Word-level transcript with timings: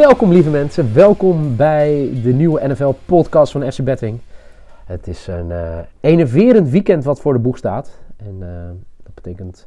Welkom 0.00 0.32
lieve 0.32 0.50
mensen, 0.50 0.94
welkom 0.94 1.56
bij 1.56 2.20
de 2.22 2.32
nieuwe 2.32 2.68
NFL-podcast 2.68 3.52
van 3.52 3.72
FC 3.72 3.84
Betting. 3.84 4.18
Het 4.84 5.06
is 5.06 5.26
een 5.26 5.50
uh, 5.50 5.78
enerverend 6.00 6.68
weekend 6.68 7.04
wat 7.04 7.20
voor 7.20 7.32
de 7.32 7.38
boeg 7.38 7.56
staat. 7.56 7.98
En 8.16 8.36
uh, 8.40 8.48
dat 9.02 9.14
betekent 9.14 9.66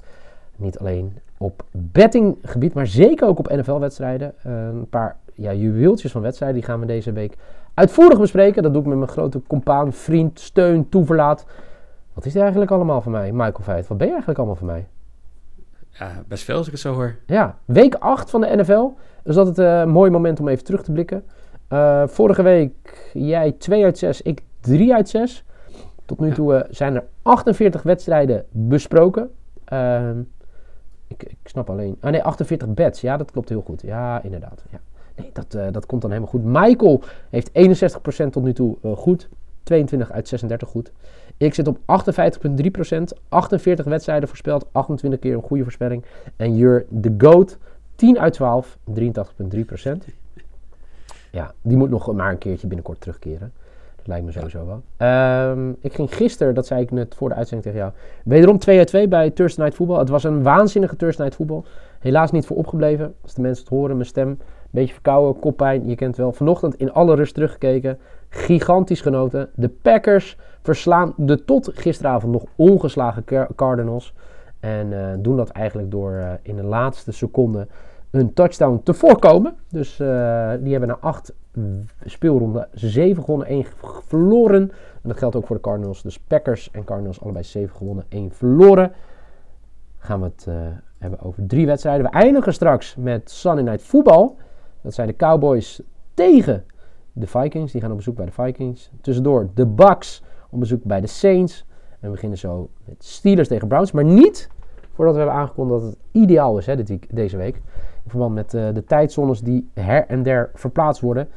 niet 0.55 0.79
alleen 0.79 1.17
op 1.37 1.63
bettinggebied, 1.71 2.73
maar 2.73 2.87
zeker 2.87 3.27
ook 3.27 3.39
op 3.39 3.49
NFL-wedstrijden. 3.49 4.33
Uh, 4.47 4.53
een 4.53 4.89
paar 4.89 5.17
ja, 5.33 5.53
juweeltjes 5.53 6.11
van 6.11 6.21
wedstrijden, 6.21 6.57
die 6.59 6.67
gaan 6.67 6.79
we 6.79 6.85
deze 6.85 7.11
week 7.11 7.37
uitvoerig 7.73 8.19
bespreken. 8.19 8.63
Dat 8.63 8.73
doe 8.73 8.81
ik 8.81 8.87
met 8.87 8.97
mijn 8.97 9.09
grote 9.09 9.41
compaan, 9.47 9.93
vriend, 9.93 10.39
steun, 10.39 10.89
toeverlaat. 10.89 11.45
Wat 12.13 12.25
is 12.25 12.35
er 12.35 12.41
eigenlijk 12.41 12.71
allemaal 12.71 13.01
van 13.01 13.11
mij, 13.11 13.31
Michael 13.31 13.63
Veit? 13.63 13.87
Wat 13.87 13.97
ben 13.97 14.07
je 14.07 14.13
eigenlijk 14.13 14.39
allemaal 14.39 14.57
van 14.57 14.67
mij? 14.67 14.87
Ja, 15.89 16.23
best 16.27 16.43
veel 16.43 16.57
als 16.57 16.65
ik 16.65 16.71
het 16.71 16.81
zo 16.81 16.93
hoor. 16.93 17.15
Ja, 17.25 17.57
week 17.65 17.95
8 17.95 18.29
van 18.29 18.41
de 18.41 18.55
NFL. 18.55 18.89
Dus 19.23 19.35
dat 19.35 19.47
het 19.47 19.59
uh, 19.59 19.79
een 19.79 19.89
mooi 19.89 20.11
moment 20.11 20.39
om 20.39 20.47
even 20.47 20.63
terug 20.63 20.83
te 20.83 20.91
blikken. 20.91 21.23
Uh, 21.69 22.07
vorige 22.07 22.41
week 22.41 23.09
jij 23.13 23.51
2 23.51 23.83
uit 23.83 23.97
6, 23.97 24.21
ik 24.21 24.41
3 24.59 24.93
uit 24.93 25.09
6. 25.09 25.43
Tot 26.05 26.19
nu 26.19 26.31
toe 26.31 26.53
uh, 26.53 26.61
zijn 26.69 26.95
er 26.95 27.03
48 27.21 27.83
wedstrijden 27.83 28.45
besproken. 28.51 29.31
Ehm, 29.65 30.19
ik, 31.07 31.23
ik, 31.23 31.37
snap 31.43 31.69
alleen. 31.69 31.97
Ah 31.99 32.11
nee, 32.11 32.23
48 32.23 32.67
bets. 32.73 33.01
Ja, 33.01 33.17
dat 33.17 33.31
klopt 33.31 33.49
heel 33.49 33.61
goed. 33.61 33.81
Ja, 33.81 34.23
inderdaad. 34.23 34.63
Ja. 34.71 34.79
Nee, 35.15 35.29
dat, 35.33 35.73
dat 35.73 35.85
komt 35.85 36.01
dan 36.01 36.11
helemaal 36.11 36.31
goed. 36.31 36.43
Michael 36.43 37.01
heeft 37.29 37.49
61% 38.27 38.29
tot 38.29 38.43
nu 38.43 38.53
toe 38.53 38.77
goed. 38.95 39.29
22 39.63 40.11
uit 40.11 40.27
36 40.27 40.69
goed. 40.69 40.91
Ik 41.37 41.53
zit 41.53 41.67
op 41.67 41.77
58,3%. 41.77 41.83
48 43.29 43.85
wedstrijden 43.85 44.27
voorspeld. 44.27 44.67
28 44.71 45.19
keer 45.19 45.33
een 45.33 45.41
goede 45.41 45.63
voorspelling. 45.63 46.05
En 46.35 46.55
Jur, 46.55 46.85
de 46.89 47.13
GOAT. 47.17 47.57
10 48.03 48.19
uit 48.19 48.33
12, 48.33 48.77
83,3%. 48.99 49.91
Ja, 51.31 51.53
die 51.61 51.77
moet 51.77 51.89
nog 51.89 52.13
maar 52.13 52.31
een 52.31 52.37
keertje 52.37 52.67
binnenkort 52.67 53.01
terugkeren. 53.01 53.51
Dat 53.95 54.07
lijkt 54.07 54.25
me 54.25 54.31
sowieso 54.31 54.65
wel. 54.65 55.09
Um, 55.09 55.75
ik 55.79 55.93
ging 55.93 56.15
gisteren, 56.15 56.53
dat 56.53 56.67
zei 56.67 56.81
ik 56.81 56.91
net 56.91 57.15
voor 57.15 57.29
de 57.29 57.35
uitzending 57.35 57.73
tegen 57.73 57.85
jou, 57.85 58.01
wederom 58.23 58.57
2 58.57 58.77
uit 58.77 58.87
2 58.87 59.07
bij 59.07 59.29
Thursday 59.29 59.65
Night 59.65 59.77
Football. 59.77 59.99
Het 59.99 60.09
was 60.09 60.23
een 60.23 60.43
waanzinnige 60.43 60.95
Thursday 60.95 61.25
Night 61.25 61.41
Football. 61.41 61.71
Helaas 61.99 62.31
niet 62.31 62.45
voor 62.45 62.57
opgebleven. 62.57 63.15
Als 63.21 63.33
de 63.33 63.41
mensen 63.41 63.63
het 63.63 63.73
horen, 63.73 63.95
mijn 63.95 64.07
stem, 64.07 64.27
een 64.27 64.39
beetje 64.69 64.93
verkouden, 64.93 65.41
koppijn, 65.41 65.87
je 65.87 65.95
kent 65.95 66.09
het 66.09 66.19
wel. 66.19 66.31
Vanochtend 66.31 66.75
in 66.75 66.93
alle 66.93 67.15
rust 67.15 67.33
teruggekeken. 67.33 67.99
Gigantisch 68.29 69.01
genoten. 69.01 69.49
De 69.55 69.69
Packers 69.69 70.37
verslaan 70.61 71.13
de 71.17 71.45
tot 71.45 71.71
gisteravond 71.73 72.33
nog 72.33 72.43
ongeslagen 72.55 73.23
Cardinals. 73.55 74.13
En 74.59 74.91
uh, 74.91 75.07
doen 75.19 75.37
dat 75.37 75.49
eigenlijk 75.49 75.91
door 75.91 76.11
uh, 76.11 76.31
in 76.41 76.55
de 76.55 76.63
laatste 76.63 77.11
seconde 77.11 77.67
een 78.13 78.33
touchdown 78.33 78.81
te 78.83 78.93
voorkomen. 78.93 79.55
Dus 79.69 79.99
uh, 79.99 80.51
die 80.59 80.71
hebben 80.71 80.89
na 80.89 80.97
acht 80.99 81.33
speelronden 82.05 82.67
7 82.73 83.23
gewonnen, 83.23 83.47
1 83.47 83.65
verloren. 84.07 84.61
En 85.01 85.09
dat 85.09 85.17
geldt 85.17 85.35
ook 85.35 85.45
voor 85.45 85.55
de 85.55 85.61
Cardinals. 85.61 86.01
Dus 86.01 86.19
Packers 86.19 86.71
en 86.71 86.83
Cardinals 86.83 87.21
allebei 87.21 87.43
7 87.43 87.75
gewonnen, 87.75 88.05
1 88.09 88.31
verloren. 88.31 88.91
Gaan 89.97 90.19
we 90.19 90.25
het 90.25 90.47
hebben 90.97 91.21
over 91.21 91.47
drie 91.47 91.65
wedstrijden. 91.65 92.05
We 92.05 92.11
eindigen 92.11 92.53
straks 92.53 92.95
met 92.95 93.31
Sunday 93.31 93.63
Night 93.63 93.81
Football. 93.81 94.31
Dat 94.81 94.93
zijn 94.93 95.07
de 95.07 95.15
Cowboys 95.15 95.81
tegen 96.13 96.63
de 97.11 97.27
Vikings. 97.27 97.71
Die 97.71 97.81
gaan 97.81 97.91
op 97.91 97.97
bezoek 97.97 98.15
bij 98.15 98.25
de 98.25 98.31
Vikings. 98.31 98.91
Tussendoor 99.01 99.49
de 99.53 99.65
Bucks 99.65 100.23
op 100.49 100.59
bezoek 100.59 100.83
bij 100.83 101.01
de 101.01 101.07
Saints. 101.07 101.65
En 101.89 102.07
we 102.07 102.09
beginnen 102.09 102.37
zo 102.37 102.69
met 102.85 103.03
Steelers 103.03 103.47
tegen 103.47 103.67
Browns. 103.67 103.91
Maar 103.91 104.03
niet 104.03 104.49
voordat 104.93 105.13
we 105.13 105.19
hebben 105.19 105.39
aangekondigd 105.39 105.81
dat 105.81 105.89
het 105.89 105.99
ideaal 106.11 106.57
is 106.57 106.65
hè, 106.65 106.75
dit 106.75 107.15
deze 107.15 107.37
week. 107.37 107.61
In 108.03 108.09
verband 108.09 108.33
met 108.33 108.53
uh, 108.53 108.73
de 108.73 108.83
tijdzones 108.83 109.41
die 109.41 109.69
her 109.73 110.07
en 110.07 110.23
der 110.23 110.51
verplaatst 110.53 111.01
worden. 111.01 111.29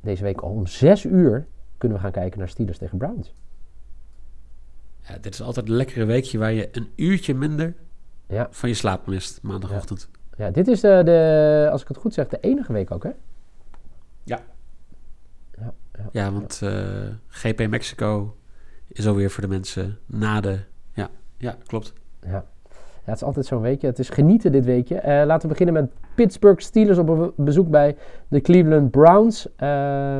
Deze 0.00 0.22
week 0.22 0.40
al 0.40 0.50
om 0.50 0.66
6 0.66 1.04
uur 1.04 1.46
kunnen 1.78 1.96
we 1.96 2.02
gaan 2.02 2.12
kijken 2.12 2.38
naar 2.38 2.48
Steelers 2.48 2.78
tegen 2.78 2.98
Browns. 2.98 3.34
Ja, 5.00 5.18
dit 5.18 5.34
is 5.34 5.42
altijd 5.42 5.68
een 5.68 5.74
lekkere 5.74 6.04
weekje 6.04 6.38
waar 6.38 6.52
je 6.52 6.68
een 6.72 6.88
uurtje 6.96 7.34
minder 7.34 7.74
ja. 8.26 8.48
van 8.50 8.68
je 8.68 8.74
slaap 8.74 9.06
mist 9.06 9.42
maandagochtend. 9.42 10.08
Ja, 10.36 10.44
ja 10.44 10.50
dit 10.50 10.68
is 10.68 10.80
de, 10.80 11.02
de, 11.04 11.68
als 11.72 11.82
ik 11.82 11.88
het 11.88 11.96
goed 11.96 12.14
zeg, 12.14 12.28
de 12.28 12.40
enige 12.40 12.72
week 12.72 12.90
ook 12.90 13.02
hè? 13.02 13.10
Ja. 14.22 14.40
Ja, 15.58 15.74
ja, 15.92 16.08
ja 16.12 16.32
want 16.32 16.60
uh, 16.64 17.08
GP 17.28 17.68
Mexico 17.68 18.36
is 18.88 19.06
alweer 19.06 19.30
voor 19.30 19.42
de 19.42 19.48
mensen 19.48 19.98
na 20.06 20.40
de... 20.40 20.58
Ja, 20.92 21.10
ja 21.36 21.56
klopt. 21.66 21.92
Ja. 22.20 22.44
Ja, 23.08 23.14
het 23.14 23.22
is 23.22 23.28
altijd 23.28 23.46
zo'n 23.46 23.60
weekje. 23.60 23.86
Het 23.86 23.98
is 23.98 24.08
genieten 24.08 24.52
dit 24.52 24.64
weekje. 24.64 24.94
Uh, 24.94 25.02
laten 25.02 25.40
we 25.40 25.48
beginnen 25.48 25.74
met 25.74 25.90
Pittsburgh 26.14 26.60
Steelers 26.60 26.98
op 26.98 27.08
een 27.08 27.32
bezoek 27.36 27.70
bij 27.70 27.96
de 28.28 28.40
Cleveland 28.40 28.90
Browns. 28.90 29.46
Uh, 29.46 30.18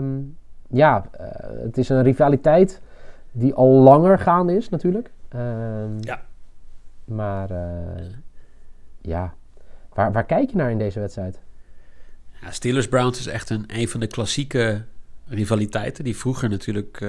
ja, 0.68 1.04
uh, 1.20 1.26
het 1.62 1.78
is 1.78 1.88
een 1.88 2.02
rivaliteit 2.02 2.80
die 3.32 3.54
al 3.54 3.68
langer 3.68 4.18
gaande 4.18 4.56
is 4.56 4.68
natuurlijk. 4.68 5.10
Ehm, 5.28 5.90
ja. 6.00 6.22
Maar 7.04 7.48
ja, 9.00 9.34
waar, 9.94 10.12
waar 10.12 10.26
kijk 10.26 10.50
je 10.50 10.56
naar 10.56 10.70
in 10.70 10.78
deze 10.78 11.00
wedstrijd? 11.00 11.40
Ja, 12.40 12.50
Steelers 12.50 12.88
Browns 12.88 13.18
is 13.18 13.26
echt 13.26 13.50
een, 13.50 13.64
een 13.66 13.88
van 13.88 14.00
de 14.00 14.06
klassieke 14.06 14.82
rivaliteiten 15.26 16.04
die 16.04 16.16
vroeger 16.16 16.48
natuurlijk 16.48 17.00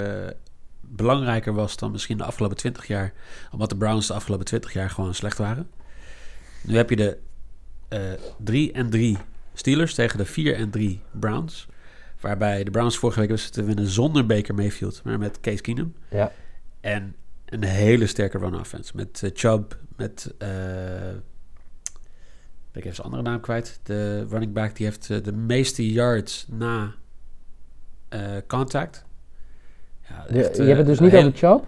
belangrijker 0.81 1.53
was 1.53 1.78
dan 1.78 1.91
misschien 1.91 2.17
de 2.17 2.23
afgelopen 2.23 2.57
20 2.57 2.88
jaar. 2.88 3.13
Omdat 3.51 3.69
de 3.69 3.78
Browns 3.78 4.07
de 4.07 4.13
afgelopen 4.13 4.45
20 4.45 4.73
jaar 4.73 4.90
gewoon 4.90 5.13
slecht 5.13 5.38
waren. 5.38 5.69
Nu 6.63 6.75
heb 6.75 6.90
je 6.90 6.95
de 6.95 7.17
uh, 7.90 8.00
3 8.38 8.72
en 8.72 8.89
3 8.89 9.18
Steelers 9.53 9.94
tegen 9.94 10.18
de 10.18 10.25
4 10.25 10.56
en 10.56 10.69
3 10.69 11.01
Browns. 11.12 11.68
Waarbij 12.19 12.63
de 12.63 12.72
Browns 12.72 12.97
vorige 12.97 13.19
week 13.19 13.29
was 13.29 13.50
te 13.50 13.63
winnen 13.63 13.88
zonder 13.88 14.25
Baker 14.25 14.56
Mayfield, 14.56 15.01
maar 15.03 15.19
met 15.19 15.39
Case 15.39 15.62
Keenum. 15.62 15.95
Ja. 16.09 16.31
En 16.79 17.16
een 17.45 17.63
hele 17.63 18.07
sterke 18.07 18.38
run 18.38 18.59
offense. 18.59 18.91
Met 18.95 19.22
uh, 19.23 19.29
Chubb, 19.34 19.79
met. 19.95 20.34
Uh, 20.39 21.09
ik 22.72 22.85
even 22.85 22.95
zijn 22.95 23.07
andere 23.07 23.23
naam 23.23 23.39
kwijt. 23.39 23.79
De 23.84 24.28
running 24.29 24.53
back 24.53 24.75
die 24.75 24.85
heeft 24.85 25.09
uh, 25.09 25.23
de 25.23 25.31
meeste 25.31 25.91
yards 25.91 26.45
na 26.50 26.94
contact. 28.47 29.06
Ja, 30.09 30.25
je, 30.29 30.43
echt, 30.43 30.57
je 30.57 30.63
hebt 30.63 30.77
het 30.77 30.87
dus 30.87 30.99
niet 30.99 31.15
over 31.15 31.31
Chubb? 31.31 31.65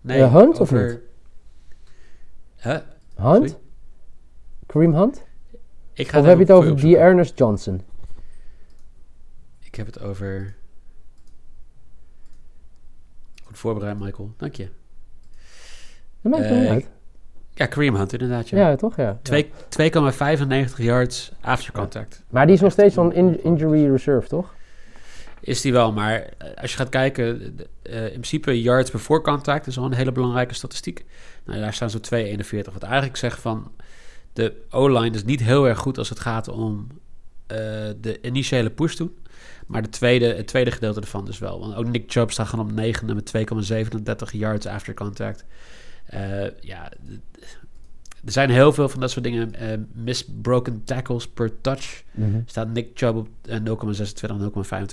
Nee, 0.00 0.18
uh, 0.18 0.34
Hunt 0.34 0.60
over... 0.60 0.84
of 0.84 0.90
niet? 0.90 1.00
Huh? 2.56 2.78
Hunt? 3.14 3.48
Sorry? 3.48 3.56
Kareem 4.66 4.94
Hunt? 4.94 5.24
Ik 5.92 6.08
ga 6.08 6.18
of 6.18 6.24
heb 6.24 6.34
je 6.34 6.42
het 6.42 6.52
over 6.52 6.76
die 6.76 6.96
Ernest 6.96 7.38
Johnson? 7.38 7.80
Ik 9.60 9.74
heb 9.74 9.86
het 9.86 10.00
over... 10.00 10.54
Goed 13.44 13.58
voorbereid, 13.58 13.98
Michael. 13.98 14.32
Dank 14.36 14.54
je. 14.54 14.68
Dat 16.20 16.32
maakt 16.32 16.44
uh, 16.44 16.58
niet 16.58 16.68
uit. 16.68 16.88
Ja, 17.54 17.66
Kareem 17.66 17.94
Hunt 17.94 18.12
inderdaad. 18.12 18.48
Ja, 18.48 18.68
ja 18.68 18.76
toch? 18.76 18.96
Ja. 18.96 19.18
2,95 19.22 20.76
yards 20.76 21.32
after 21.40 21.72
contact. 21.72 22.22
Maar 22.28 22.46
die 22.46 22.54
is 22.54 22.60
nog 22.60 22.72
steeds 22.72 22.94
van 22.94 23.12
in 23.12 23.44
injury 23.44 23.90
reserve, 23.90 24.28
toch? 24.28 24.54
Is 25.40 25.60
die 25.60 25.72
wel, 25.72 25.92
maar 25.92 26.28
als 26.56 26.70
je 26.70 26.76
gaat 26.76 26.88
kijken, 26.88 27.56
uh, 27.82 28.04
in 28.04 28.10
principe 28.10 28.62
yards 28.62 28.90
before 28.90 29.20
contact 29.20 29.66
is 29.66 29.78
al 29.78 29.84
een 29.84 29.92
hele 29.92 30.12
belangrijke 30.12 30.54
statistiek. 30.54 31.04
Nou, 31.44 31.60
daar 31.60 31.74
staan 31.74 31.90
zo 31.90 31.98
2,41. 31.98 32.72
Wat 32.72 32.82
eigenlijk 32.82 33.16
zegt 33.16 33.40
van 33.40 33.72
de 34.32 34.54
O-line 34.70 35.16
is 35.16 35.24
niet 35.24 35.42
heel 35.42 35.68
erg 35.68 35.78
goed 35.78 35.98
als 35.98 36.08
het 36.08 36.20
gaat 36.20 36.48
om 36.48 36.86
uh, 36.90 37.56
de 38.00 38.18
initiële 38.22 38.70
push 38.70 38.94
doen. 38.94 39.18
Maar 39.66 39.82
de 39.82 39.88
tweede, 39.88 40.34
het 40.34 40.46
tweede 40.46 40.70
gedeelte 40.70 41.00
ervan 41.00 41.24
dus 41.24 41.38
wel. 41.38 41.60
Want 41.60 41.74
ook 41.74 41.86
Nick 41.86 42.10
Chubb 42.10 42.30
staat 42.30 42.48
gewoon 42.48 42.64
op 42.64 42.72
9 42.72 43.14
met 43.14 43.32
2,37 44.32 44.38
yards 44.38 44.66
after 44.66 44.94
contact. 44.94 45.44
Ja, 46.60 46.92
er 48.24 48.32
zijn 48.32 48.50
heel 48.50 48.72
veel 48.72 48.88
van 48.88 49.00
dat 49.00 49.10
soort 49.10 49.24
dingen. 49.24 49.54
misbroken 49.92 50.84
tackles 50.84 51.28
per 51.28 51.60
touch. 51.60 52.02
Mhm. 52.10 52.40
Staat 52.46 52.68
Nick 52.68 52.90
Chubb 52.94 53.16
op 53.16 53.28
eh, 53.42 53.58
0,26 53.58 54.30
en 54.30 54.52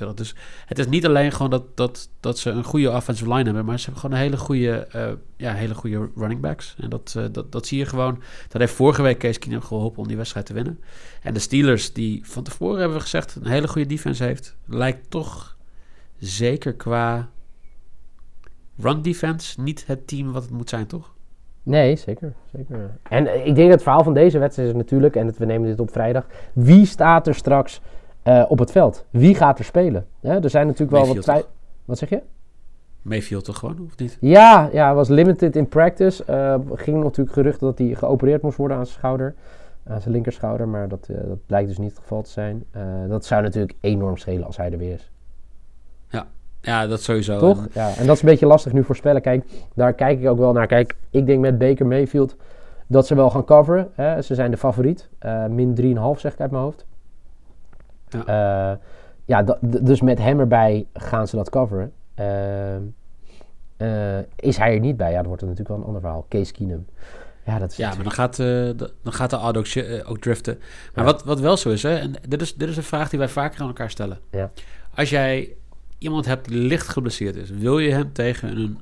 0,25. 0.10 0.14
Dus 0.14 0.36
het 0.66 0.80
is 0.80 0.88
niet 0.88 1.06
alleen 1.06 1.32
gewoon 1.32 1.52
dat, 1.52 1.78
dat, 1.78 2.10
dat 2.20 2.40
ze 2.40 2.50
een 2.50 2.64
goede 2.64 2.92
offensive 2.92 3.30
line 3.30 3.44
hebben, 3.44 3.66
maar 3.66 3.80
ze 3.80 3.86
hebben 3.86 4.02
gewoon 4.02 4.16
een 4.16 4.24
hele 4.24 4.38
goede, 4.38 4.88
eh, 4.92 5.12
ja, 5.38 5.54
hele 5.54 5.76
goede 5.76 6.10
running 6.16 6.42
backs. 6.42 6.76
En 6.78 6.90
dat, 6.90 7.14
eh, 7.18 7.26
dat, 7.32 7.52
dat 7.52 7.68
zie 7.68 7.78
je 7.78 7.86
gewoon. 7.86 8.22
Dat 8.48 8.62
heeft 8.62 8.74
vorige 8.74 9.02
week 9.02 9.18
Case 9.18 9.40
Keenum 9.40 9.62
geholpen 9.62 10.02
om 10.02 10.08
die 10.08 10.18
wedstrijd 10.18 10.46
te 10.46 10.54
winnen. 10.54 10.80
En 11.22 11.34
de 11.34 11.40
Steelers, 11.40 11.94
die 11.94 12.22
van 12.26 12.44
tevoren 12.44 12.80
hebben 12.80 12.98
we 12.98 13.04
gezegd 13.04 13.36
een 13.36 13.48
hele 13.48 13.68
goede 13.68 13.88
defense 13.88 14.24
heeft, 14.24 14.56
lijkt 14.66 15.10
toch 15.10 15.58
zeker 16.20 16.74
qua 16.74 17.30
run 18.78 19.02
defense 19.02 19.62
niet 19.62 19.84
het 19.88 20.08
team 20.08 20.32
wat 20.32 20.44
het 20.44 20.52
moet 20.52 20.70
zijn, 20.70 20.88
toch? 20.88 21.16
Nee, 21.68 21.96
zeker, 21.96 22.34
zeker. 22.56 22.90
En 23.10 23.28
eh, 23.28 23.46
ik 23.46 23.56
denk 23.56 23.58
dat 23.58 23.70
het 23.70 23.82
verhaal 23.82 24.04
van 24.04 24.14
deze 24.14 24.40
wedstrijd 24.40 24.70
is 24.70 24.76
natuurlijk, 24.76 25.16
en 25.16 25.26
dat 25.26 25.38
we 25.38 25.46
nemen 25.46 25.68
dit 25.68 25.80
op 25.80 25.92
vrijdag, 25.92 26.26
wie 26.54 26.86
staat 26.86 27.28
er 27.28 27.36
straks 27.36 27.82
eh, 28.24 28.46
op 28.48 28.60
het 28.60 28.72
veld? 28.72 29.06
Wie 29.10 29.36
gaat 29.36 29.60
er 29.60 29.66
spelen? 29.66 30.06
Er 30.22 30.50
zijn 30.50 30.66
natuurlijk 30.66 30.92
wel 30.92 31.08
wat 31.08 31.26
Mayfield? 31.26 31.48
Wat 31.86 31.98
zeg 31.98 32.10
je? 32.10 32.22
Mayfield 33.02 33.46
toch 33.46 33.58
gewoon, 33.58 33.80
of 33.86 33.98
niet? 33.98 34.18
Ja, 34.22 34.70
ja, 34.72 34.94
was 34.94 35.08
limited 35.08 35.56
in 35.56 35.68
practice. 35.68 36.24
Eh 36.26 36.56
ging 36.74 37.04
natuurlijk 37.04 37.36
geruchten 37.36 37.68
dat 37.68 37.78
hij 37.78 37.96
geopereerd 37.96 38.42
moest 38.42 38.58
worden 38.58 38.78
aan 38.78 38.86
zijn 38.86 38.98
schouder. 38.98 39.36
Aan 39.88 40.02
zijn 40.02 40.14
linkerschouder, 40.14 40.68
maar 40.68 40.88
dat, 40.88 41.08
dat 41.08 41.46
blijkt 41.46 41.68
dus 41.68 41.78
niet 41.78 41.90
het 41.90 42.00
geval 42.00 42.22
te 42.22 42.30
zijn. 42.30 42.66
Dat 43.08 43.26
zou 43.26 43.42
natuurlijk 43.42 43.78
enorm 43.80 44.18
schelen 44.18 44.46
als 44.46 44.58
hij 44.58 44.72
er 44.72 44.78
weer 44.78 44.94
is. 44.94 45.12
Ja, 46.10 46.28
dat 46.88 47.02
sowieso. 47.02 47.40
Toch? 47.40 47.58
En- 47.60 47.70
Ja, 47.74 47.96
en 47.98 48.06
dat 48.06 48.16
is 48.16 48.22
een 48.22 48.30
beetje 48.30 48.46
lastig 48.46 48.74
nu 48.74 48.84
voorspellen. 48.84 49.22
Kijk, 49.22 49.46
daar 49.74 49.94
kijk 49.94 50.20
ik 50.22 50.28
ook 50.28 50.38
wel 50.38 50.54
naar. 50.54 50.68
Kijk, 50.68 50.96
ik 51.10 51.26
denk 51.26 51.40
met 51.40 51.58
Baker 51.58 51.86
Mayfield 51.86 52.36
dat 52.88 53.08
ze 53.08 53.16
wel 53.16 53.30
gaan 53.30 53.46
coveren. 53.46 53.90
Hè. 53.94 54.22
Ze 54.22 54.36
zijn 54.36 54.52
de 54.52 54.58
favoriet. 54.58 55.10
Eh, 55.20 55.46
min 55.46 55.74
3,5 55.76 56.20
zeg 56.20 56.34
ik 56.34 56.40
uit 56.40 56.52
mijn 56.52 56.64
hoofd. 56.64 56.86
Ja. 58.10 58.24
Ja, 58.26 58.80
ja 59.44 59.58
dus 59.62 60.02
met 60.02 60.18
hem 60.20 60.40
erbij 60.40 60.86
gaan 60.94 61.28
ze 61.28 61.36
dat 61.36 61.50
coveren. 61.50 61.92
Eh, 63.78 64.18
is 64.36 64.58
hij 64.58 64.74
er 64.74 64.80
niet 64.80 64.98
bij? 64.98 65.10
Ja, 65.12 65.18
dan 65.18 65.28
wordt 65.28 65.42
het 65.42 65.50
natuurlijk 65.50 65.70
wel 65.70 65.78
een 65.78 65.84
ander 65.86 66.02
verhaal. 66.02 66.26
Case 66.30 66.52
Keenum. 66.54 66.86
Ja, 67.46 67.60
dat 67.60 67.72
is 67.72 67.78
Ja, 67.78 67.94
maar 67.94 68.04
dan 68.04 68.12
gaat, 68.12 68.40
eh, 68.40 68.70
dan 69.04 69.14
gaat 69.14 69.30
de 69.30 69.36
auto 69.36 69.60
ook, 69.60 69.66
eh, 69.66 70.12
driften. 70.20 70.58
Maar 70.96 71.06
Ja. 71.06 71.12
wat, 71.12 71.24
wat 71.24 71.40
wel 71.40 71.58
zo 71.58 71.70
is, 71.70 71.84
hè, 71.84 71.96
en 71.98 72.14
dit 72.28 72.42
is, 72.42 72.56
dit 72.56 72.70
is 72.70 72.78
een 72.78 72.84
vraag 72.84 73.10
die 73.10 73.20
wij 73.20 73.28
vaker 73.28 73.62
aan 73.62 73.68
elkaar 73.68 73.90
stellen. 73.90 74.18
Ja. 74.32 74.52
Als 74.96 75.10
jij 75.10 75.56
iemand 75.98 76.26
hebt 76.26 76.48
die 76.48 76.58
licht 76.58 76.88
geblesseerd 76.88 77.36
is, 77.36 77.50
wil 77.50 77.80
je 77.80 77.92
hem 77.92 78.14
tegen 78.14 78.58
een, 78.58 78.78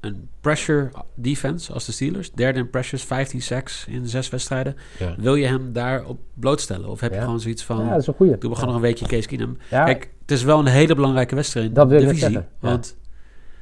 een 0.00 0.28
pressure 0.40 0.90
defense 1.14 1.72
als 1.72 1.86
de 1.86 1.92
Steelers, 1.92 2.32
derde 2.32 2.58
in 2.58 2.70
pressures, 2.70 3.04
15 3.04 3.42
sacks 3.42 3.86
in 3.88 4.06
zes 4.08 4.28
wedstrijden, 4.30 4.76
Ja. 4.98 5.14
wil 5.18 5.34
je 5.34 5.46
hem 5.46 5.72
daarop 5.72 6.20
blootstellen? 6.34 6.88
Of 6.88 7.00
heb 7.00 7.12
je 7.14 7.20
gewoon 7.20 7.40
zoiets 7.40 7.64
van, 7.64 7.84
Ja, 7.84 7.90
dat 7.90 8.00
is 8.00 8.06
een 8.06 8.14
goeie. 8.14 8.38
doe 8.38 8.50
we 8.50 8.56
gewoon 8.56 8.66
nog 8.66 8.76
een 8.82 8.86
weekje 8.88 9.06
Case 9.06 9.28
Keenum? 9.28 9.56
Ja, 9.70 9.84
Kijk, 9.84 10.10
het 10.20 10.30
is 10.30 10.42
wel 10.42 10.58
een 10.58 10.66
hele 10.66 10.94
belangrijke 10.94 11.34
wedstrijd 11.34 11.66
in 11.66 11.72
Dat 11.74 11.88
wil 11.88 12.00
de 12.00 12.06
divisie. 12.06 12.38
Want 12.60 12.96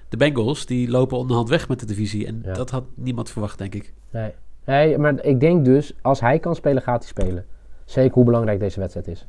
de 0.08 0.16
Bengals, 0.16 0.66
die 0.66 0.90
lopen 0.90 1.18
onderhand 1.18 1.48
weg 1.48 1.68
met 1.68 1.80
de 1.80 1.86
divisie. 1.86 2.26
En 2.26 2.40
Ja. 2.44 2.52
dat 2.52 2.70
had 2.70 2.84
niemand 2.94 3.30
verwacht, 3.30 3.58
denk 3.58 3.74
ik. 3.74 3.92
nee. 4.10 4.30
nee, 4.64 4.98
maar 4.98 5.24
ik 5.24 5.40
denk 5.40 5.64
dus, 5.64 5.92
als 6.02 6.20
hij 6.20 6.38
kan 6.38 6.54
spelen, 6.54 6.82
gaat 6.82 6.98
hij 7.02 7.08
spelen. 7.08 7.44
Zeker 7.84 8.12
hoe 8.14 8.24
belangrijk 8.24 8.60
deze 8.60 8.80
wedstrijd 8.80 9.08
is. 9.08 9.26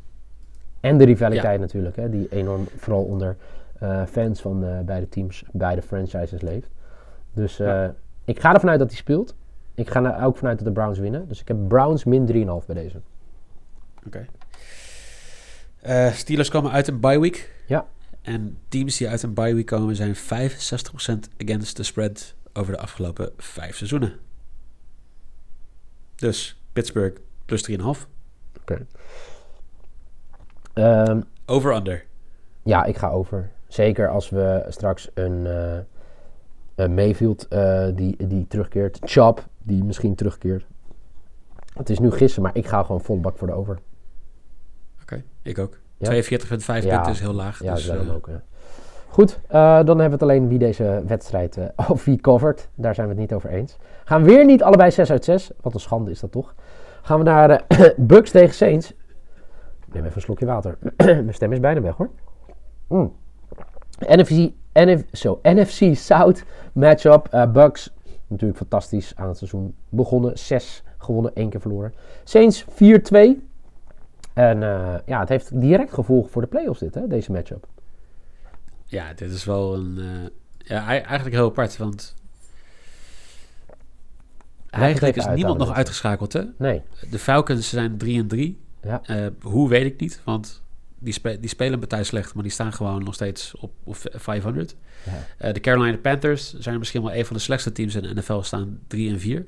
En 0.81 0.97
de 0.97 1.03
rivaliteit 1.03 1.59
natuurlijk, 1.59 1.95
hè, 1.95 2.09
die 2.09 2.27
enorm 2.29 2.67
vooral 2.77 3.03
onder 3.03 3.35
eh, 3.79 4.05
fans 4.05 4.41
van 4.41 4.63
eh, 4.63 4.79
beide 4.79 5.09
teams, 5.09 5.43
beide 5.51 5.81
franchises 5.81 6.41
leeft. 6.41 6.67
Dus 7.33 7.59
eh, 7.59 7.67
Ja. 7.67 7.95
ik 8.25 8.39
ga 8.39 8.53
ervan 8.53 8.69
uit 8.69 8.79
dat 8.79 8.87
hij 8.87 8.97
speelt. 8.97 9.35
Ik 9.75 9.89
ga 9.89 10.03
er 10.03 10.25
ook 10.25 10.37
vanuit 10.37 10.57
dat 10.57 10.67
de 10.67 10.73
Browns 10.73 10.99
winnen. 10.99 11.27
Dus 11.27 11.41
ik 11.41 11.47
heb 11.47 11.57
Browns 11.67 12.03
min 12.03 12.27
3,5 12.61 12.65
bij 12.65 12.75
deze. 12.75 13.01
Oké. 14.05 14.25
Steelers 16.13 16.49
komen 16.49 16.71
uit 16.71 16.87
een 16.87 16.99
bye 16.99 17.19
week. 17.19 17.53
Ja. 17.67 17.85
En 18.21 18.57
teams 18.67 18.97
die 18.97 19.09
uit 19.09 19.23
een 19.23 19.33
bye 19.33 19.53
week 19.55 19.65
komen 19.65 19.95
zijn 19.95 20.15
65% 20.15 20.19
against 21.37 21.75
the 21.75 21.83
spread 21.83 22.35
over 22.53 22.73
de 22.73 22.79
afgelopen 22.79 23.31
vijf 23.37 23.75
seizoenen. 23.75 24.13
Dus 26.15 26.61
Pittsburgh 26.73 27.21
plus 27.45 27.69
3,5. 27.71 28.07
Ehm, 30.73 31.21
Over-under. 31.45 32.03
ja, 32.63 32.83
ik 32.83 32.97
ga 32.97 33.09
over. 33.09 33.49
Zeker 33.67 34.09
als 34.09 34.29
we 34.29 34.65
straks 34.69 35.09
een, 35.13 35.47
een 36.75 36.93
Mayfield 36.93 37.47
eh, 37.47 37.85
die, 37.95 38.27
die 38.27 38.47
terugkeert. 38.47 38.97
Chop 39.01 39.45
die 39.57 39.83
misschien 39.83 40.15
terugkeert. 40.15 40.65
Het 41.73 41.89
is 41.89 41.99
nu 41.99 42.11
gissen, 42.11 42.41
maar 42.41 42.55
ik 42.55 42.67
ga 42.67 42.83
gewoon 42.83 43.01
volle 43.01 43.19
bak 43.19 43.37
voor 43.37 43.47
de 43.47 43.53
over. 43.53 43.79
Oké, 45.01 45.23
ik 45.41 45.59
ook. 45.59 45.77
Ja? 45.97 46.09
42,5 46.23 46.83
Ja. 46.83 46.95
punten 46.95 47.11
is 47.11 47.19
heel 47.19 47.33
laag. 47.33 47.63
Ja, 47.63 47.73
dus, 47.73 47.85
daarom 47.85 48.07
eh, 48.07 48.15
ook. 48.15 48.27
Ja. 48.27 48.41
Goed, 49.07 49.39
dan 49.49 49.85
hebben 49.85 49.95
we 50.05 50.11
het 50.11 50.21
alleen 50.21 50.47
wie 50.47 50.59
deze 50.59 51.03
wedstrijd, 51.07 51.57
of 51.89 52.05
wie 52.05 52.17
covert. 52.21 52.67
Daar 52.75 52.95
zijn 52.95 53.07
we 53.07 53.13
het 53.13 53.21
niet 53.21 53.33
over 53.33 53.49
eens. 53.49 53.77
Gaan 54.03 54.23
we 54.23 54.29
weer 54.31 54.45
niet 54.45 54.63
allebei 54.63 54.91
6 54.91 55.11
uit 55.11 55.23
6. 55.25 55.51
Wat 55.61 55.73
een 55.73 55.79
schande 55.79 56.11
is 56.11 56.19
dat 56.19 56.31
toch. 56.31 56.53
Gaan 57.01 57.17
we 57.17 57.23
naar 57.23 57.49
eh 57.49 57.89
Bucks 57.97 58.31
tegen 58.31 58.55
Saints. 58.55 58.93
Ik 59.91 59.97
neem 59.97 60.05
even 60.05 60.15
een 60.15 60.21
slokje 60.21 60.45
water. 60.45 60.77
Mijn 61.25 61.33
stem 61.33 61.51
is 61.51 61.59
bijna 61.59 61.81
weg 61.81 61.95
hoor. 61.95 62.09
Mm. 62.87 63.13
NFC, 63.99 64.51
NF, 64.73 65.03
zo, 65.11 65.39
NFC 65.43 65.95
South 65.95 66.43
matchup. 66.73 67.27
eh 67.31 67.51
Bucks, 67.51 67.93
natuurlijk 68.27 68.57
fantastisch 68.59 69.15
aan 69.15 69.27
het 69.27 69.37
seizoen 69.37 69.75
begonnen. 69.89 70.39
6 70.39 70.83
gewonnen, 70.97 71.35
1 71.35 71.49
keer 71.49 71.61
verloren. 71.61 71.93
Saints 72.23 72.65
4-2. 72.65 72.65
En 74.33 74.63
eh, 74.63 74.95
ja, 75.05 75.19
het 75.19 75.29
heeft 75.29 75.59
direct 75.61 75.93
gevolgen 75.93 76.31
voor 76.31 76.41
de 76.41 76.47
playoffs 76.47 76.79
dit, 76.79 76.95
hè, 76.95 77.07
deze 77.07 77.31
matchup. 77.31 77.67
Ja, 78.85 79.13
dit 79.13 79.31
is 79.31 79.45
wel 79.45 79.73
een... 79.75 79.97
eh, 79.97 80.29
ja, 80.57 80.87
ei- 80.87 80.99
eigenlijk 81.01 81.35
heel 81.35 81.45
apart, 81.49 81.77
want... 81.77 82.15
Eigenlijk 84.69 85.15
is 85.15 85.27
niemand 85.27 85.57
nog 85.57 85.71
uitgeschakeld, 85.71 86.33
hè? 86.33 86.43
Nee. 86.57 86.81
De 87.09 87.19
Falcons 87.19 87.69
zijn 87.69 87.97
3 87.97 88.19
en 88.19 88.27
3. 88.27 88.59
Ja. 88.83 89.01
Eh, 89.05 89.27
hoe 89.41 89.69
weet 89.69 89.85
ik 89.85 89.99
niet, 89.99 90.21
want 90.23 90.61
die, 90.99 91.13
spe- 91.13 91.39
die 91.39 91.49
spelen 91.49 91.73
een 91.73 91.79
partij 91.79 92.03
slecht, 92.03 92.33
maar 92.33 92.43
die 92.43 92.51
staan 92.51 92.73
gewoon 92.73 93.03
nog 93.03 93.13
steeds 93.13 93.55
op, 93.55 93.71
op 93.83 93.97
500. 94.13 94.75
Ja. 95.05 95.25
Eh, 95.37 95.53
de 95.53 95.59
Carolina 95.59 95.97
Panthers 95.97 96.53
zijn 96.53 96.79
misschien 96.79 97.01
wel 97.01 97.13
een 97.13 97.25
van 97.25 97.35
de 97.35 97.41
slechtste 97.41 97.71
teams 97.71 97.95
in 97.95 98.01
de 98.01 98.13
NFL, 98.13 98.41
staan 98.41 98.79
3 98.87 99.09
en 99.09 99.19
4. 99.19 99.45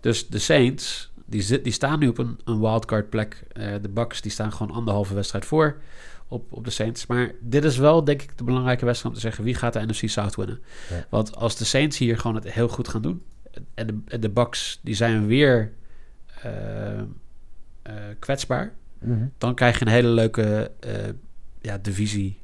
Dus 0.00 0.28
de 0.28 0.38
Saints, 0.38 1.12
die, 1.26 1.42
zit, 1.42 1.64
die 1.64 1.72
staan 1.72 1.98
nu 1.98 2.08
op 2.08 2.18
een, 2.18 2.38
een 2.44 2.60
wildcard 2.60 3.10
plek. 3.10 3.42
Eh, 3.52 3.72
de 3.82 3.88
Bucks, 3.88 4.20
die 4.20 4.30
staan 4.30 4.52
gewoon 4.52 4.76
anderhalve 4.76 5.14
wedstrijd 5.14 5.44
voor 5.44 5.80
op, 6.28 6.52
op 6.52 6.64
de 6.64 6.70
Saints. 6.70 7.06
Maar 7.06 7.32
dit 7.40 7.64
is 7.64 7.76
wel, 7.76 8.04
denk 8.04 8.22
ik, 8.22 8.38
de 8.38 8.44
belangrijke 8.44 8.84
wedstrijd 8.84 9.14
om 9.14 9.20
te 9.20 9.26
zeggen 9.26 9.44
wie 9.44 9.54
gaat 9.54 9.72
de 9.72 9.86
NFC 9.86 10.08
South 10.08 10.36
winnen. 10.36 10.60
Ja. 10.90 11.06
Want 11.08 11.36
als 11.36 11.56
de 11.56 11.64
Saints 11.64 11.98
hier 11.98 12.18
gewoon 12.18 12.36
het 12.36 12.52
heel 12.52 12.68
goed 12.68 12.88
gaan 12.88 13.02
doen 13.02 13.22
en 13.74 14.02
de, 14.06 14.18
de 14.18 14.30
Bucks, 14.30 14.80
die 14.82 14.94
zijn 14.94 15.26
weer 15.26 15.72
eh, 17.96 18.14
kwetsbaar 18.18 18.72
Mhm. 19.00 19.24
dan 19.38 19.54
krijg 19.54 19.78
je 19.78 19.84
een 19.86 19.92
hele 19.92 20.08
leuke 20.08 20.70
eh, 20.80 20.92
ja, 21.60 21.78
divisie 21.78 22.38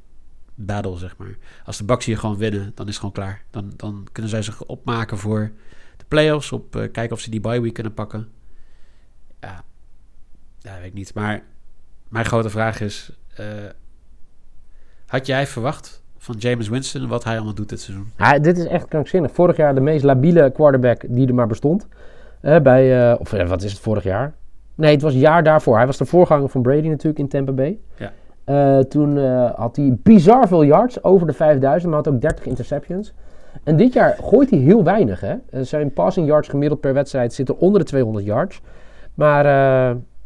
battle, 0.55 0.97
zeg 0.97 1.17
maar. 1.17 1.37
Als 1.65 1.77
de 1.77 1.83
Bucks 1.83 2.05
hier 2.05 2.17
gewoon 2.17 2.37
winnen, 2.37 2.71
dan 2.75 2.85
is 2.85 2.91
het 2.91 2.99
gewoon 2.99 3.11
klaar. 3.11 3.41
Dan, 3.49 3.73
dan 3.75 4.07
kunnen 4.11 4.31
zij 4.31 4.41
zich 4.41 4.63
opmaken 4.65 5.17
voor 5.17 5.51
de 5.97 6.05
playoffs, 6.07 6.51
op 6.51 6.75
eh, 6.75 6.91
kijken 6.91 7.11
of 7.11 7.19
ze 7.19 7.29
die 7.29 7.39
bye 7.39 7.61
week 7.61 7.73
kunnen 7.73 7.93
pakken. 7.93 8.27
Ja, 9.39 9.63
ja 10.59 10.77
weet 10.77 10.85
ik 10.85 10.93
niet. 10.93 11.13
Maar 11.13 11.43
mijn 12.07 12.25
grote 12.25 12.49
vraag 12.49 12.81
is, 12.81 13.11
had 15.05 15.25
jij 15.25 15.47
verwacht 15.47 16.03
van 16.17 16.35
James 16.35 16.69
Winston 16.69 17.07
wat 17.07 17.23
hij 17.23 17.35
allemaal 17.35 17.53
doet 17.53 17.69
dit 17.69 17.81
seizoen? 17.81 18.11
Ja, 18.17 18.39
dit 18.39 18.57
is 18.57 18.65
echt 18.65 18.87
krankzinnig. 18.87 19.31
Vorig 19.31 19.57
jaar 19.57 19.75
de 19.75 19.81
meest 19.81 20.03
labiele 20.03 20.51
quarterback 20.51 21.03
die 21.09 21.27
er 21.27 21.33
maar 21.33 21.47
bestond. 21.47 21.87
Bij, 22.41 23.13
of 23.17 23.31
wat 23.31 23.63
is 23.63 23.71
het 23.71 23.81
vorig 23.81 24.03
jaar? 24.03 24.33
Nee, 24.77 24.91
het 24.91 25.01
was 25.01 25.13
het 25.13 25.21
jaar 25.21 25.43
daarvoor. 25.43 25.77
Hij 25.77 25.85
was 25.85 25.97
de 25.97 26.05
voorganger 26.05 26.49
van 26.49 26.61
Brady 26.61 26.87
natuurlijk 26.87 27.19
in 27.19 27.27
Tampa 27.27 27.51
Bay. 27.51 27.79
Ja. 27.95 28.11
Eh, 28.43 28.79
toen 28.79 29.17
eh, 29.17 29.51
had 29.55 29.75
hij 29.75 29.97
bizar 30.03 30.47
veel 30.47 30.63
yards, 30.63 31.03
over 31.03 31.27
de 31.27 31.33
5000, 31.33 31.91
maar 31.91 32.03
had 32.03 32.13
ook 32.13 32.21
30 32.21 32.45
interceptions. 32.45 33.13
En 33.63 33.77
dit 33.77 33.93
jaar 33.93 34.17
gooit 34.21 34.49
hij 34.49 34.59
heel 34.59 34.83
weinig. 34.83 35.19
Hè? 35.19 35.35
Eh, 35.49 35.61
zijn 35.61 35.93
passing 35.93 36.27
yards 36.27 36.47
gemiddeld 36.47 36.81
per 36.81 36.93
wedstrijd 36.93 37.33
zitten 37.33 37.57
onder 37.57 37.79
de 37.79 37.85
200 37.85 38.25
yards. 38.25 38.61
Maar 39.13 39.45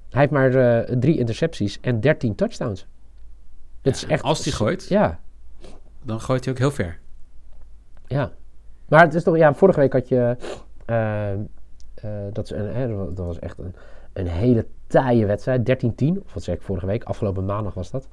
hij 0.10 0.20
heeft 0.22 0.32
maar 0.32 0.52
drie 1.00 1.18
intercepties 1.18 1.80
en 1.82 2.00
13 2.00 2.36
touchdowns. 2.36 2.88
Dit 3.82 3.96
is 3.96 4.06
echt, 4.06 4.24
als 4.24 4.44
hij 4.44 4.54
gooit, 4.54 4.88
Ja, 4.88 5.20
dan 6.04 6.20
gooit 6.20 6.44
hij 6.44 6.54
ook 6.54 6.60
heel 6.60 6.72
ver. 6.72 7.00
Ja. 8.08 8.32
Maar 8.88 9.04
het 9.04 9.14
is 9.14 9.24
toch, 9.24 9.38
ja, 9.38 9.54
vorige 9.54 9.80
week 9.80 9.94
had 9.94 10.08
je, 10.08 10.36
eh, 12.04 12.10
dat, 12.34 12.44
is 12.44 12.52
een, 12.52 13.14
dat 13.16 13.26
was 13.26 13.40
echt 13.40 13.58
een, 13.58 13.74
een 14.14 14.28
hele 14.28 14.66
taaie 14.88 15.26
wedstrijd, 15.26 15.84
13-10, 15.86 16.08
of 16.26 16.34
wat 16.34 16.44
zeg 16.44 16.56
ik 16.56 16.62
vorige 16.62 16.86
week, 16.86 17.04
afgelopen 17.04 17.46
maandag 17.46 17.74
was 17.74 17.92
dat, 17.92 18.08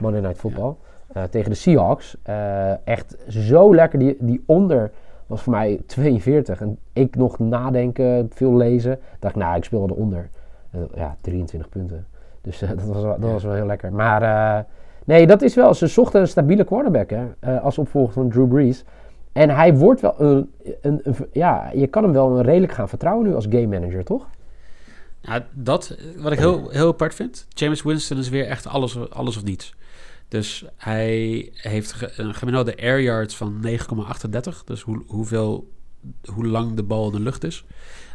Monday 0.00 0.20
Night 0.20 0.38
Football, 0.38 0.74
eh, 1.12 1.22
tegen 1.22 1.50
de 1.50 1.56
Seahawks. 1.56 2.16
Eh, 2.22 2.86
echt 2.86 3.16
zo 3.28 3.74
lekker, 3.74 3.98
die, 3.98 4.16
die 4.20 4.42
onder 4.46 4.90
was 5.26 5.42
voor 5.42 5.52
mij 5.52 5.80
42. 5.86 6.60
En 6.60 6.78
ik 6.92 7.16
nog 7.16 7.38
nadenken, 7.38 8.30
veel 8.34 8.56
lezen. 8.56 8.98
dacht 9.18 9.34
ik, 9.36 9.42
nou, 9.42 9.56
ik 9.56 9.64
speel 9.64 9.78
wel 9.86 9.96
eronder. 9.96 10.28
En, 10.70 10.88
ja, 10.94 11.16
23 11.20 11.68
punten. 11.68 12.06
Dus 12.40 12.58
dat, 12.58 12.84
was, 12.84 13.02
wel- 13.02 13.18
dat 13.20 13.30
was 13.30 13.44
wel 13.44 13.54
heel 13.54 13.66
lekker. 13.66 13.92
Maar 13.92 14.66
nee, 15.04 15.26
dat 15.26 15.42
is 15.42 15.54
wel. 15.54 15.74
Ze 15.74 15.86
zochten 15.86 16.20
een 16.20 16.28
stabiele 16.28 16.64
quarterback 16.64 17.10
hè, 17.10 17.60
als 17.60 17.78
opvolger 17.78 18.12
van 18.12 18.28
Drew 18.28 18.48
Brees. 18.48 18.84
En 19.32 19.50
hij 19.50 19.74
wordt 19.74 20.00
wel 20.00 20.14
een, 20.20 20.50
een, 20.80 21.00
een- 21.02 21.28
Ja, 21.32 21.70
je 21.74 21.86
kan 21.86 22.02
hem 22.02 22.12
wel 22.12 22.40
redelijk 22.40 22.72
gaan 22.72 22.88
vertrouwen 22.88 23.26
nu 23.26 23.34
als 23.34 23.46
game 23.50 23.66
manager, 23.66 24.04
toch? 24.04 24.28
Ja, 25.20 25.46
dat, 25.52 25.96
wat 26.16 26.32
ik 26.32 26.38
heel, 26.38 26.68
heel 26.68 26.88
apart 26.88 27.14
vind. 27.14 27.46
James 27.48 27.82
Winston 27.82 28.18
is 28.18 28.28
weer 28.28 28.46
echt 28.46 28.66
alles, 28.66 29.10
alles 29.10 29.36
of 29.36 29.44
niets. 29.44 29.74
Dus 30.28 30.64
hij 30.76 31.48
heeft 31.52 31.94
een 32.16 32.34
gemiddelde 32.34 32.76
air 32.76 33.00
yards 33.00 33.36
van 33.36 33.64
9,38. 33.66 34.64
Dus 34.64 34.82
hoe, 34.82 35.02
hoeveel, 35.06 35.70
hoe 36.34 36.46
lang 36.46 36.74
de 36.74 36.82
bal 36.82 37.06
in 37.06 37.12
de 37.12 37.20
lucht 37.20 37.44
is. 37.44 37.64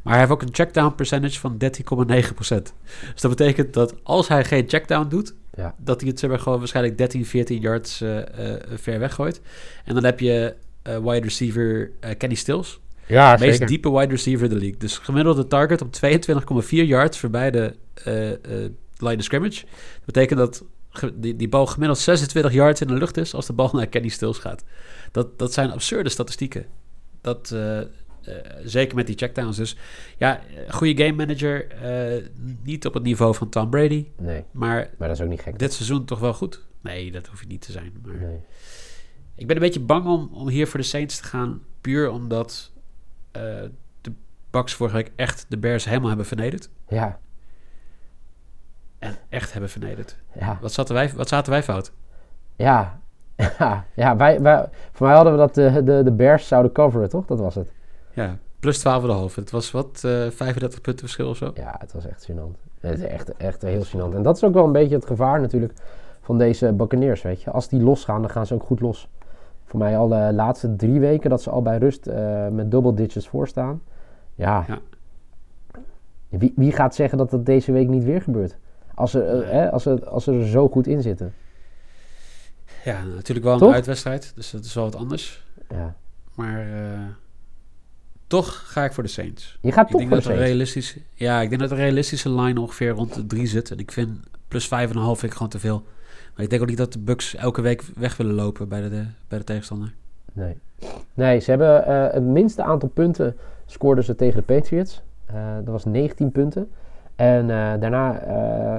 Maar 0.03 0.13
hij 0.13 0.21
heeft 0.21 0.33
ook 0.33 0.41
een 0.41 0.53
checkdown 0.55 0.95
percentage 0.95 1.39
van 1.39 1.57
13,9%. 1.63 2.37
Dus 2.37 3.21
dat 3.21 3.31
betekent 3.35 3.73
dat 3.73 3.95
als 4.03 4.27
hij 4.27 4.43
geen 4.45 4.63
checkdown 4.69 5.07
doet... 5.09 5.33
Ja. 5.53 5.75
dat 5.77 5.99
hij 6.01 6.09
het 6.09 6.19
zeg 6.19 6.29
maar, 6.29 6.39
gewoon 6.39 6.57
waarschijnlijk 6.59 6.97
13, 6.97 7.25
14 7.25 7.59
yards 7.59 8.01
eh, 8.01 8.53
eh, 8.53 8.61
ver 8.75 8.99
weggooit. 8.99 9.41
En 9.85 9.93
dan 9.93 10.03
heb 10.03 10.19
je 10.19 10.55
eh, 10.87 10.97
wide 10.97 11.19
receiver 11.25 11.91
eh, 11.99 12.17
Kenny 12.17 12.35
Stills. 12.35 12.79
Ja, 13.07 13.37
meest 13.39 13.67
diepe 13.67 13.91
wide 13.91 14.11
receiver 14.11 14.43
in 14.43 14.49
de 14.49 14.59
league. 14.59 14.77
Dus 14.77 14.97
gemiddelde 14.97 15.47
target 15.47 15.81
op 15.81 15.95
22,4 16.63 16.67
yards 16.69 17.19
voorbij 17.19 17.51
de 17.51 17.75
eh, 17.93 18.69
line 18.97 19.17
of 19.17 19.23
scrimmage. 19.23 19.61
Dat 19.65 20.05
betekent 20.05 20.39
dat 20.39 20.63
die, 21.13 21.35
die 21.35 21.49
bal 21.49 21.65
gemiddeld 21.65 21.99
26 21.99 22.53
yards 22.53 22.81
in 22.81 22.87
de 22.87 22.93
lucht 22.93 23.17
is 23.17 23.33
als 23.33 23.45
de 23.45 23.53
bal 23.53 23.69
naar 23.73 23.87
Kenny 23.87 24.07
Stills 24.07 24.37
gaat. 24.37 24.63
Dat, 25.11 25.39
dat 25.39 25.53
zijn 25.53 25.71
absurde 25.71 26.09
statistieken. 26.09 26.65
Dat, 27.21 27.55
zeker 28.63 28.95
met 28.95 29.07
die 29.07 29.17
checkdowns. 29.17 29.57
Dus 29.57 29.77
ja, 30.17 30.41
goede 30.69 31.03
game 31.03 31.15
manager. 31.15 31.67
niet 32.63 32.85
op 32.85 32.93
het 32.93 33.03
niveau 33.03 33.35
van 33.35 33.49
Tom 33.49 33.69
Brady. 33.69 34.07
Nee, 34.17 34.43
Maar 34.51 34.89
maar 34.97 35.07
dat 35.07 35.17
is 35.17 35.23
ook 35.23 35.29
niet 35.29 35.41
gek. 35.41 35.59
dit 35.59 35.73
seizoen 35.73 36.05
toch 36.05 36.19
wel 36.19 36.33
goed. 36.33 36.65
Nee, 36.81 37.11
dat 37.11 37.27
hoef 37.27 37.41
je 37.41 37.47
niet 37.47 37.61
te 37.61 37.71
zijn. 37.71 37.93
Maar 38.03 38.15
Nee. 38.15 38.39
Ik 39.37 39.47
ben 39.47 39.55
een 39.55 39.61
beetje 39.61 39.79
bang 39.79 40.05
om, 40.05 40.29
om 40.33 40.47
hier 40.47 40.67
voor 40.67 40.79
de 40.79 40.85
Saints 40.85 41.17
te 41.17 41.23
gaan. 41.23 41.61
Puur 41.81 42.09
omdat 42.11 42.71
eh, 43.31 43.41
de 44.01 44.11
Bucks 44.49 44.73
vorige 44.73 44.95
week 44.95 45.11
echt 45.15 45.45
de 45.49 45.57
Bears 45.57 45.85
helemaal 45.85 46.07
hebben 46.07 46.25
vernederd. 46.25 46.69
Ja, 46.87 47.19
En 48.99 49.15
echt 49.29 49.51
hebben 49.51 49.69
vernederd. 49.69 50.17
ja, 50.39 50.57
Wat 50.61 50.73
zaten 50.73 50.95
wij, 50.95 51.11
wat 51.15 51.27
zaten 51.27 51.51
wij 51.51 51.63
fout? 51.63 51.91
ja. 52.55 52.99
Ja, 53.59 53.85
ja 53.95 54.15
wij, 54.15 54.41
wij, 54.41 54.69
voor 54.91 55.07
mij 55.07 55.15
hadden 55.15 55.33
we 55.33 55.39
dat 55.39 55.55
de, 55.55 55.83
de, 55.83 56.01
de 56.03 56.11
Bears 56.11 56.47
zouden 56.47 56.71
coveren, 56.71 57.09
toch? 57.09 57.25
Dat 57.25 57.39
was 57.39 57.55
het. 57.55 57.71
Ja, 58.13 58.37
plus 58.59 58.79
12,5. 58.79 58.83
Het 59.35 59.51
was 59.51 59.71
wat, 59.71 60.01
eh 60.05 60.29
35 60.29 60.81
punten 60.81 60.99
verschil 61.05 61.29
of 61.29 61.37
zo. 61.37 61.51
Ja, 61.55 61.75
het 61.79 61.93
was 61.93 62.05
echt 62.05 62.29
gênant. 62.31 62.79
Het 62.79 62.99
is 62.99 63.05
echt, 63.05 63.37
echt 63.37 63.61
heel 63.61 63.85
gênant. 63.85 64.15
En 64.15 64.21
dat 64.23 64.35
is 64.35 64.43
ook 64.43 64.53
wel 64.53 64.65
een 64.65 64.71
beetje 64.71 64.95
het 64.95 65.05
gevaar 65.05 65.41
natuurlijk 65.41 65.73
van 66.21 66.37
deze 66.37 66.73
Buccaneers, 66.73 67.21
weet 67.21 67.41
je. 67.41 67.51
Als 67.51 67.67
die 67.69 67.81
losgaan, 67.81 68.21
dan 68.21 68.29
gaan 68.29 68.45
ze 68.45 68.53
ook 68.53 68.63
goed 68.63 68.79
los. 68.79 69.07
Voor 69.67 69.79
mij 69.79 69.97
al 69.97 70.07
de 70.07 70.31
laatste 70.33 70.75
drie 70.75 70.99
weken 70.99 71.29
dat 71.29 71.41
ze 71.41 71.49
al 71.49 71.61
bij 71.61 71.77
rust 71.77 72.07
eh, 72.07 72.47
met 72.47 72.71
double 72.71 72.93
digits 72.93 73.27
voorstaan. 73.27 73.81
Ja. 74.35 74.65
Ja. 74.67 74.79
Wie, 76.29 76.53
wie 76.55 76.71
gaat 76.71 76.95
zeggen 76.95 77.17
dat 77.17 77.29
dat 77.29 77.45
deze 77.45 77.71
week 77.71 77.87
niet 77.87 78.03
weer 78.03 78.21
gebeurt? 78.21 78.57
Als 78.95 79.11
ze, 79.11 79.23
eh, 79.23 79.51
hè, 79.51 79.71
als 79.71 79.83
ze, 79.83 80.05
als 80.05 80.23
ze 80.23 80.31
er 80.33 80.47
zo 80.47 80.69
goed 80.69 80.87
in 80.87 81.01
zitten. 81.01 81.33
Ja, 82.83 83.03
natuurlijk 83.03 83.45
wel 83.45 83.61
een 83.61 83.73
uitwedstrijd. 83.73 84.31
Dus 84.35 84.51
dat 84.51 84.65
is 84.65 84.73
wel 84.73 84.83
wat 84.83 84.95
anders. 84.95 85.45
Ja. 85.69 85.95
Maar 86.35 86.59
eh, 86.59 86.99
toch 88.27 88.71
ga 88.71 88.83
ik 88.83 88.93
voor 88.93 89.03
de 89.03 89.09
Saints. 89.09 89.57
Je 89.61 89.71
gaat 89.71 89.85
Ik 89.85 89.91
toch 89.91 89.99
denk 89.99 90.13
voor 90.13 90.21
dat 90.21 90.31
de 90.31 90.43
realistische, 90.43 91.01
ja, 91.13 91.41
ik 91.41 91.49
denk 91.49 91.61
dat 91.61 91.71
een 91.71 91.77
realistische 91.77 92.31
line 92.31 92.61
ongeveer 92.61 92.89
rond 92.89 93.13
de 93.13 93.25
3 93.25 93.47
zit. 93.47 93.71
En 93.71 93.77
ik 93.77 93.91
vind 93.91 94.19
plus 94.47 94.65
5,5 94.65 94.69
vind 94.69 95.23
ik 95.23 95.33
gewoon 95.33 95.49
te 95.49 95.59
veel. 95.59 95.85
Maar 96.35 96.43
ik 96.43 96.49
denk 96.49 96.61
ook 96.61 96.67
niet 96.67 96.77
dat 96.77 96.93
de 96.93 96.99
Bucks 96.99 97.35
elke 97.35 97.61
week 97.61 97.83
weg 97.95 98.17
willen 98.17 98.33
lopen 98.33 98.69
bij 98.69 98.89
de, 98.89 99.05
bij 99.27 99.37
de 99.37 99.43
tegenstander. 99.43 99.93
Nee. 100.33 100.57
Nee, 101.13 101.39
ze 101.39 101.49
hebben 101.49 101.85
eh, 101.85 102.13
het 102.13 102.23
minste 102.23 102.63
aantal 102.63 102.89
punten 102.89 103.35
scoorden 103.65 104.03
ze 104.03 104.15
tegen 104.15 104.39
de 104.45 104.53
Patriots. 104.53 105.03
Eh, 105.25 105.55
dat 105.55 105.67
was 105.67 105.85
19 105.85 106.31
punten. 106.31 106.71
En 107.15 107.49
eh, 107.49 107.79
daarna, 107.79 108.21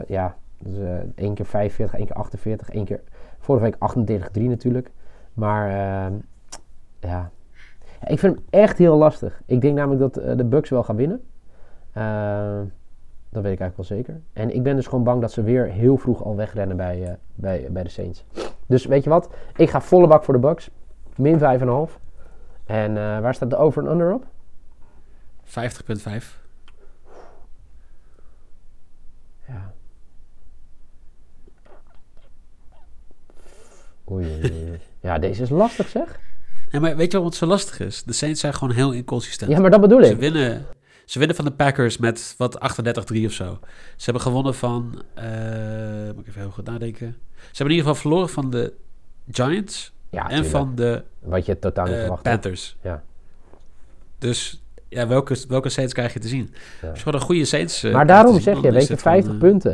ja, 0.07 0.37
dus, 0.59 0.79
één 1.15 1.35
keer 1.35 1.47
45, 1.47 1.99
één 1.99 2.07
keer 2.07 2.17
48, 2.17 2.71
één 2.71 2.85
keer 2.85 3.01
vorige 3.39 3.65
week 3.65 3.77
38-3 4.41 4.43
natuurlijk. 4.43 4.91
Maar 5.35 5.71
ja. 7.01 7.31
Ik 8.07 8.19
vind 8.19 8.35
hem 8.35 8.45
echt 8.51 8.79
heel 8.79 8.97
lastig. 8.97 9.41
Ik 9.47 9.61
denk 9.61 9.77
namelijk 9.77 10.15
dat 10.15 10.39
de 10.39 10.45
Bucks 10.45 10.71
wel 10.71 10.83
gaan 10.83 10.97
winnen. 10.97 11.21
Dat 13.31 13.43
weet 13.43 13.53
ik 13.53 13.61
eigenlijk 13.61 13.77
wel 13.89 13.99
zeker. 13.99 14.21
En 14.33 14.55
ik 14.55 14.63
ben 14.63 14.77
dus 14.77 14.87
gewoon 14.87 15.05
bang 15.05 15.21
dat 15.21 15.33
ze 15.33 15.43
weer 15.43 15.67
heel 15.67 15.97
vroeg 15.97 16.25
al 16.25 16.37
wegrennen 16.37 16.77
bij, 16.77 17.05
eh, 17.05 17.15
bij, 17.35 17.69
bij 17.71 17.83
de 17.83 17.89
Saints. 17.89 18.25
Dus 18.67 18.87
weet 18.87 19.05
je 19.05 19.11
wat? 19.11 19.29
Ik 19.57 19.71
ga 19.71 19.81
volle 19.81 20.07
bak 20.09 20.25
voor 20.25 20.35
de 20.35 20.41
Bucks. 20.41 20.71
Min 21.17 21.39
5,5. 21.39 21.99
En 22.65 22.97
eh, 22.97 23.21
waar 23.21 23.35
staat 23.35 23.51
de 23.51 23.57
over 23.57 23.85
en 23.85 23.91
under 23.91 24.13
op? 24.15 24.27
50,5. 25.45 26.47
Ja. 29.49 29.73
Oei, 34.11 34.27
oei, 34.27 34.53
oei. 34.69 34.81
Ja, 35.01 35.19
deze 35.19 35.43
is 35.43 35.51
lastig 35.51 35.89
zeg. 35.89 36.21
Ja, 36.71 36.81
maar 36.81 36.97
weet 36.97 37.13
je 37.13 37.21
wat 37.21 37.35
zo 37.35 37.47
lastig 37.47 37.81
is? 37.81 38.03
De 38.05 38.13
Saints 38.13 38.41
zijn 38.41 38.55
gewoon 38.55 38.75
heel 38.75 38.93
inconsistent. 38.93 39.51
Ja, 39.51 39.61
maar 39.61 39.71
dat 39.71 39.81
bedoel 39.81 40.05
Ze 40.05 40.11
ik. 40.13 40.19
winnen, 40.19 40.67
ze 41.09 41.19
winnen 41.19 41.37
van 41.37 41.45
de 41.45 41.51
Packers 41.51 41.97
met 41.99 42.35
wat 42.39 42.59
38-3 43.15 43.25
of 43.25 43.33
zo. 43.33 43.59
Ze 43.97 44.05
hebben 44.05 44.23
gewonnen 44.23 44.55
van... 44.55 45.03
eh, 45.15 45.25
moet 46.15 46.21
ik 46.21 46.27
even 46.29 46.41
heel 46.41 46.51
goed 46.51 46.65
nadenken. 46.67 47.17
Ze 47.35 47.47
hebben 47.57 47.67
in 47.67 47.71
ieder 47.71 47.79
geval 47.79 47.95
verloren 47.95 48.29
van 48.29 48.51
de 48.51 48.73
Giants 49.31 49.93
Ja, 50.11 50.23
en 50.23 50.29
tuurlijk. 50.29 50.49
van 50.51 50.75
de 50.75 51.03
Wat 51.21 51.47
je 51.47 51.59
totaal 51.59 51.85
niet 51.85 51.95
eh, 51.95 52.01
verwacht. 52.01 52.23
Panthers. 52.23 52.77
Ja. 52.83 53.03
Dus 54.19 54.63
ja, 54.89 55.07
welke, 55.07 55.37
welke 55.49 55.69
Saints 55.69 55.93
krijg 55.93 56.13
je 56.13 56.19
te 56.19 56.29
zien? 56.29 56.51
Ja. 56.83 56.89
Als 56.89 56.99
je 56.99 57.05
gewoon 57.05 57.21
een 57.21 57.27
goede 57.27 57.45
Saints... 57.45 57.83
eh, 57.83 57.93
Maar 57.93 58.07
daarom 58.07 58.41
zeg 58.41 58.61
je, 58.61 58.67
is 58.67 58.73
weet 58.75 58.87
je, 58.87 58.93
het 58.93 59.03
van, 59.03 59.13
50 59.13 59.33
eh, 59.33 59.39
punten. 59.39 59.73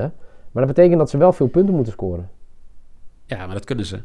Maar 0.52 0.66
dat 0.66 0.74
betekent 0.74 0.98
dat 0.98 1.10
ze 1.10 1.16
wel 1.18 1.32
veel 1.32 1.46
punten 1.46 1.74
moeten 1.74 1.92
scoren. 1.92 2.30
Ja, 3.26 3.44
maar 3.46 3.54
dat 3.54 3.64
kunnen 3.64 3.86
ze. 3.86 3.96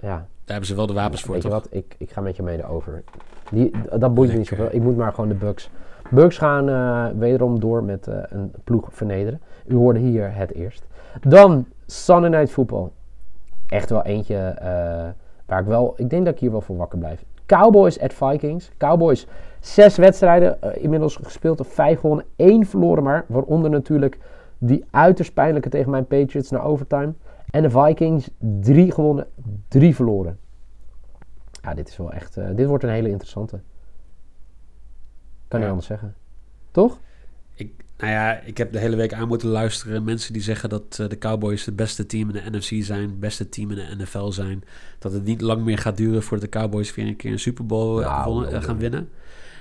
Ja, 0.00 0.08
Daar 0.08 0.26
hebben 0.44 0.66
ze 0.66 0.74
wel 0.74 0.86
de 0.86 0.92
wapens 0.92 1.22
voor, 1.22 1.34
weet 1.34 1.42
je 1.42 1.48
toch? 1.48 1.62
wat? 1.62 1.68
Ik, 1.72 1.94
ik 1.98 2.10
ga 2.10 2.20
met 2.20 2.36
je 2.36 2.42
mee 2.42 2.66
over. 2.66 3.04
Die, 3.50 3.70
dat 3.98 4.14
boeit 4.14 4.30
me 4.32 4.36
niet 4.38 4.46
zoveel. 4.46 4.68
Ik 4.72 4.82
moet 4.82 4.96
maar 4.96 5.10
gewoon 5.12 5.28
de 5.28 5.34
Bucks. 5.34 5.70
Bucks 6.10 6.38
gaan 6.38 6.68
eh, 6.68 7.06
wederom 7.18 7.60
door 7.60 7.84
met 7.84 8.06
eh, 8.06 8.16
een 8.28 8.52
ploeg 8.64 8.88
vernederen. 8.90 9.40
U 9.66 9.74
hoorde 9.74 9.98
hier 9.98 10.36
het 10.36 10.52
eerst. 10.52 10.86
Dan 11.20 11.66
Sunday 11.86 12.30
Night 12.30 12.50
Football. 12.50 12.88
Echt 13.68 13.90
wel 13.90 14.04
eentje 14.04 14.36
eh, 14.36 14.68
waar 15.46 15.60
ik 15.60 15.66
wel... 15.66 15.94
Ik 15.96 16.10
denk 16.10 16.24
dat 16.24 16.34
ik 16.34 16.40
hier 16.40 16.50
wel 16.50 16.60
voor 16.60 16.76
wakker 16.76 16.98
blijf. 16.98 17.24
Cowboys 17.46 18.00
at 18.00 18.12
Vikings. 18.12 18.70
Cowboys, 18.78 19.26
zes 19.60 19.96
wedstrijden 19.96 20.58
inmiddels 20.74 21.16
gespeeld. 21.16 21.66
Vijf 21.66 22.00
gewonnen, 22.00 22.26
één 22.36 22.66
verloren 22.66 23.02
maar. 23.02 23.24
Waaronder 23.28 23.70
natuurlijk 23.70 24.18
die 24.58 24.84
uiterst 24.90 25.34
pijnlijke 25.34 25.68
tegen 25.68 25.90
mijn 25.90 26.06
Patriots 26.06 26.50
naar 26.50 26.64
overtime. 26.64 27.12
En 27.50 27.62
de 27.62 27.70
Vikings, 27.70 28.30
drie 28.60 28.92
gewonnen, 28.92 29.26
drie 29.68 29.94
verloren. 29.94 30.38
Ja, 31.62 31.74
dit 31.74 31.88
is 31.88 31.96
wel 31.96 32.12
echt... 32.12 32.38
dit 32.56 32.66
wordt 32.66 32.84
een 32.84 32.90
hele 32.90 33.08
interessante. 33.08 33.60
Kan 35.54 35.62
niet 35.62 35.70
anders 35.70 35.86
zeggen. 35.86 36.14
Toch? 36.70 36.98
Ik, 37.54 37.72
nou 37.96 38.12
ja, 38.12 38.40
ik 38.40 38.58
heb 38.58 38.72
de 38.72 38.78
hele 38.78 38.96
week 38.96 39.12
aan 39.12 39.28
moeten 39.28 39.48
luisteren. 39.48 40.04
Mensen 40.04 40.32
die 40.32 40.42
zeggen 40.42 40.68
dat 40.68 40.98
eh, 41.00 41.08
de 41.08 41.18
Cowboys 41.18 41.64
het 41.64 41.76
beste 41.76 42.06
team 42.06 42.30
in 42.30 42.42
de 42.44 42.58
NFC 42.58 42.84
zijn. 42.84 43.00
Het 43.00 43.20
beste 43.20 43.48
team 43.48 43.70
in 43.70 43.76
de 43.76 44.04
NFL 44.04 44.30
zijn. 44.30 44.64
Dat 44.98 45.12
het 45.12 45.24
niet 45.24 45.40
lang 45.40 45.64
meer 45.64 45.78
gaat 45.78 45.96
duren 45.96 46.22
voordat 46.22 46.52
de 46.52 46.58
Cowboys 46.58 46.94
weer 46.94 47.06
een 47.06 47.16
keer 47.16 47.32
een 47.32 47.38
Super 47.38 47.66
Bowl 47.66 48.00
eh, 48.00 48.06
Nou, 48.06 48.44
eh, 48.44 48.50
nou, 48.50 48.62
gaan 48.62 48.66
nou. 48.66 48.78
winnen. 48.78 49.08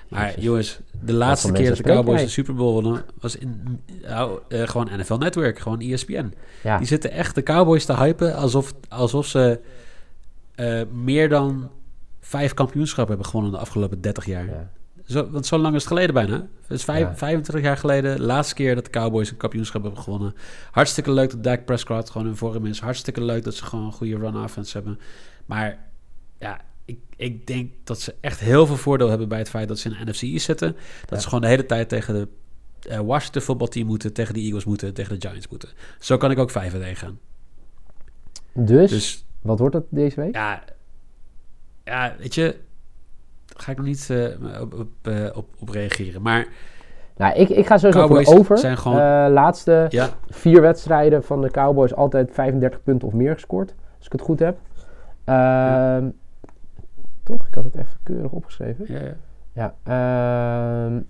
Maar 0.10 0.28
Jezus. 0.28 0.44
jongens, 0.44 0.80
de 1.02 1.14
laatste 1.14 1.52
keer 1.52 1.68
dat 1.68 1.78
de 1.78 1.84
Cowboys 1.84 2.22
een 2.22 2.30
Super 2.30 2.56
Bowl 2.56 2.74
wonnen 2.74 3.06
was 3.20 3.36
in 3.36 3.82
eh, 4.04 4.32
gewoon 4.50 4.90
NFL 4.98 5.14
Network, 5.14 5.60
gewoon 5.60 5.80
ESPN. 5.80 6.34
Ja. 6.64 6.78
Die 6.78 6.88
zitten 6.88 7.12
echt 7.12 7.36
de 7.36 7.44
Cowboys 7.44 7.86
te 7.86 7.96
hypen 7.96 8.36
alsof, 8.36 8.74
alsof 8.90 9.26
ze 9.26 9.60
meer 10.92 11.30
dan 11.30 11.70
vijf 12.20 12.54
kampioenschappen 12.54 13.14
hebben 13.14 13.32
gewonnen 13.32 13.52
de 13.52 13.58
afgelopen 13.58 14.02
30 14.02 14.26
jaar. 14.26 14.46
ja. 14.46 14.72
Zo, 15.06 15.30
want 15.30 15.46
zo 15.46 15.58
lang 15.58 15.76
is 15.76 15.80
het 15.82 15.92
geleden 15.92 16.14
bijna. 16.14 16.36
Het 16.62 16.78
is 16.78 16.84
vijf, 16.84 17.00
Ja. 17.08 17.16
25 17.16 17.66
jaar 17.66 17.78
geleden. 17.78 18.16
De 18.18 18.24
laatste 18.24 18.56
keer 18.56 18.76
dat 18.76 18.84
de 18.86 18.90
Cowboys 18.92 19.32
een 19.32 19.38
kampioenschap 19.38 19.82
hebben 19.84 20.02
gewonnen. 20.02 20.36
Hartstikke 20.72 21.12
leuk 21.12 21.30
dat 21.30 21.44
Dak 21.44 21.66
Prescott 21.66 22.10
gewoon 22.10 22.28
hun 22.28 22.38
vorm 22.38 22.66
is. 22.66 22.80
Hartstikke 22.80 23.24
leuk 23.24 23.44
dat 23.44 23.54
ze 23.56 23.64
gewoon 23.66 23.86
een 23.86 23.92
goede 23.92 24.18
run 24.18 24.38
offense 24.44 24.74
hebben. 24.78 25.00
Maar 25.46 25.80
ja, 26.40 26.62
ik, 26.86 26.98
ik 27.16 27.48
denk 27.48 27.72
dat 27.84 28.02
ze 28.02 28.16
echt 28.22 28.40
heel 28.40 28.66
veel 28.66 28.78
voordeel 28.78 29.10
hebben 29.10 29.28
bij 29.28 29.38
het 29.38 29.50
feit 29.50 29.68
dat 29.68 29.80
ze 29.80 29.90
in 29.90 29.96
de 30.06 30.12
NFC 30.12 30.22
East 30.22 30.46
zitten. 30.46 30.72
Dat 31.02 31.10
Ja. 31.10 31.18
ze 31.20 31.24
gewoon 31.26 31.42
de 31.42 31.48
hele 31.48 31.66
tijd 31.66 31.90
tegen 31.90 32.14
de 32.14 32.28
eh, 32.90 33.00
Washington 33.00 33.42
voetbalteam 33.42 33.86
moeten, 33.88 34.14
tegen 34.14 34.34
de 34.34 34.40
Eagles 34.40 34.66
moeten, 34.66 34.94
tegen 34.94 35.20
de 35.20 35.28
Giants 35.28 35.48
moeten. 35.48 35.70
Zo 36.00 36.18
kan 36.18 36.32
ik 36.32 36.38
ook 36.40 36.52
vijf 36.52 36.72
tegen 36.74 36.96
gaan. 36.96 37.20
Dus, 38.54 38.90
Dus 38.90 39.26
wat 39.42 39.60
wordt 39.60 39.76
het 39.76 39.86
deze 39.90 40.20
week? 40.22 40.36
ja, 40.36 40.64
ja, 41.84 42.16
weet 42.20 42.36
je 42.36 42.60
ga 43.64 43.72
ik 43.72 43.78
nog 43.78 43.86
niet 43.86 44.10
eh, 44.10 44.62
op, 44.62 44.90
eh, 45.02 45.26
op, 45.34 45.48
op, 45.60 45.70
reageren. 45.70 46.22
Maar 46.22 46.48
nou, 47.18 47.36
ik, 47.36 47.50
ik 47.50 47.68
ga 47.68 47.78
sowieso 47.78 48.00
Cowboys 48.00 48.26
voor 48.26 48.34
de 48.34 48.40
over. 48.40 48.58
Zijn 48.58 48.78
gewoon... 48.78 49.00
Eh, 49.00 49.26
laatste 49.30 49.86
ja. 49.90 50.10
vier 50.30 50.62
wedstrijden 50.62 51.24
van 51.24 51.42
de 51.42 51.52
Cowboys 51.52 51.96
altijd 51.96 52.32
35 52.34 52.84
punten 52.84 53.08
of 53.08 53.14
meer 53.14 53.34
gescoord. 53.34 53.76
Als 53.98 54.06
ik 54.06 54.12
het 54.12 54.22
goed 54.22 54.40
heb. 54.40 54.58
Ehm, 55.24 56.10
toch? 57.24 57.48
Ik 57.48 57.54
had 57.54 57.64
het 57.64 57.76
even 57.76 57.98
keurig 58.04 58.32
opgeschreven. 58.32 58.86
Ja, 58.88 59.00
ja. 59.54 59.76
ja 59.84 60.86
ehm, 60.86 61.02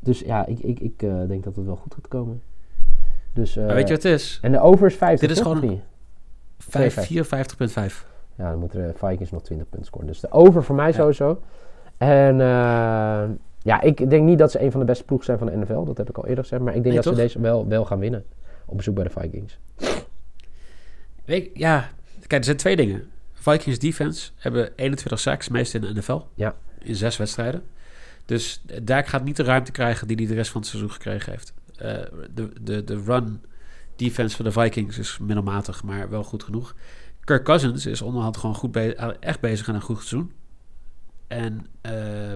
dus 0.00 0.20
ja, 0.20 0.46
ik, 0.46 0.58
ik, 0.58 0.80
ik 0.80 0.98
denk 1.28 1.44
dat 1.44 1.56
het 1.56 1.66
wel 1.66 1.76
goed 1.76 1.94
gaat 1.94 2.08
komen. 2.08 2.42
Dus, 3.32 3.54
weet 3.54 3.88
je 3.88 3.94
wat 3.94 4.02
het 4.02 4.04
is? 4.04 4.38
En 4.42 4.52
de 4.52 4.60
over 4.60 4.86
is 4.86 4.94
50. 4.94 5.28
Dit 5.28 5.36
is 5.36 5.42
gewoon 5.42 5.80
54,5. 6.58 8.15
Ja, 8.36 8.50
dan 8.50 8.58
moeten 8.58 8.86
de 8.86 8.92
Vikings 8.98 9.30
nog 9.30 9.42
20 9.42 9.68
punten 9.68 9.86
scoren. 9.86 10.06
Dus 10.06 10.20
de 10.20 10.30
over 10.30 10.64
voor 10.64 10.74
mij 10.76 10.86
Ja. 10.88 10.92
sowieso. 10.92 11.42
En 11.96 12.40
eh, 12.40 13.22
ja, 13.58 13.80
ik 13.80 14.10
denk 14.10 14.24
niet 14.26 14.38
dat 14.38 14.50
ze 14.50 14.62
een 14.62 14.70
van 14.70 14.80
de 14.80 14.86
beste 14.86 15.04
ploegen 15.04 15.26
zijn 15.26 15.38
van 15.38 15.46
de 15.46 15.56
NFL. 15.56 15.84
Dat 15.84 15.96
heb 15.96 16.08
ik 16.08 16.16
al 16.16 16.26
eerder 16.26 16.42
gezegd. 16.44 16.62
Maar 16.62 16.74
ik 16.74 16.82
denk 16.82 16.94
Nee, 16.94 17.02
dat 17.02 17.12
toch? 17.12 17.14
ze 17.14 17.20
deze 17.20 17.40
wel, 17.40 17.66
wel 17.68 17.84
gaan 17.84 17.98
winnen. 17.98 18.24
Op 18.66 18.76
bezoek 18.76 18.94
bij 18.94 19.04
de 19.04 19.10
Vikings. 19.10 19.58
Weet 21.24 21.50
ja, 21.54 21.88
kijk, 22.20 22.32
er 22.40 22.44
zijn 22.44 22.56
twee 22.56 22.76
dingen. 22.76 23.04
Vikings 23.32 23.78
defense 23.78 24.30
hebben 24.36 24.70
21 24.76 25.18
sacks, 25.20 25.48
meest 25.48 25.74
in 25.74 25.80
de 25.80 25.92
NFL. 25.94 26.20
Ja. 26.34 26.54
In 26.78 26.94
zes 26.94 27.16
wedstrijden. 27.16 27.62
Dus 28.24 28.62
daar 28.82 29.04
gaat 29.04 29.24
niet 29.24 29.36
de 29.36 29.42
ruimte 29.42 29.72
krijgen 29.72 30.06
die 30.06 30.16
hij 30.16 30.26
de 30.26 30.34
rest 30.34 30.50
van 30.50 30.60
het 30.60 30.70
seizoen 30.70 30.90
gekregen 30.92 31.32
heeft. 31.32 31.52
Eh, 31.76 31.92
de, 32.34 32.50
de, 32.62 32.84
de 32.84 33.02
run 33.06 33.44
defense 33.96 34.36
van 34.36 34.44
de 34.44 34.52
Vikings 34.52 34.98
is 34.98 35.18
middelmatig, 35.18 35.82
maar 35.84 36.10
wel 36.10 36.24
goed 36.24 36.42
genoeg. 36.42 36.74
Kirk 37.26 37.44
Cousins 37.44 37.86
is 37.86 38.02
onderhand 38.02 38.36
gewoon 38.36 38.54
goed 38.54 38.72
be- 38.72 38.94
echt 39.20 39.40
bezig 39.40 39.68
aan 39.68 39.74
een 39.74 39.80
goed 39.80 39.96
seizoen. 39.96 40.32
En 41.26 41.66
eh, 41.80 42.32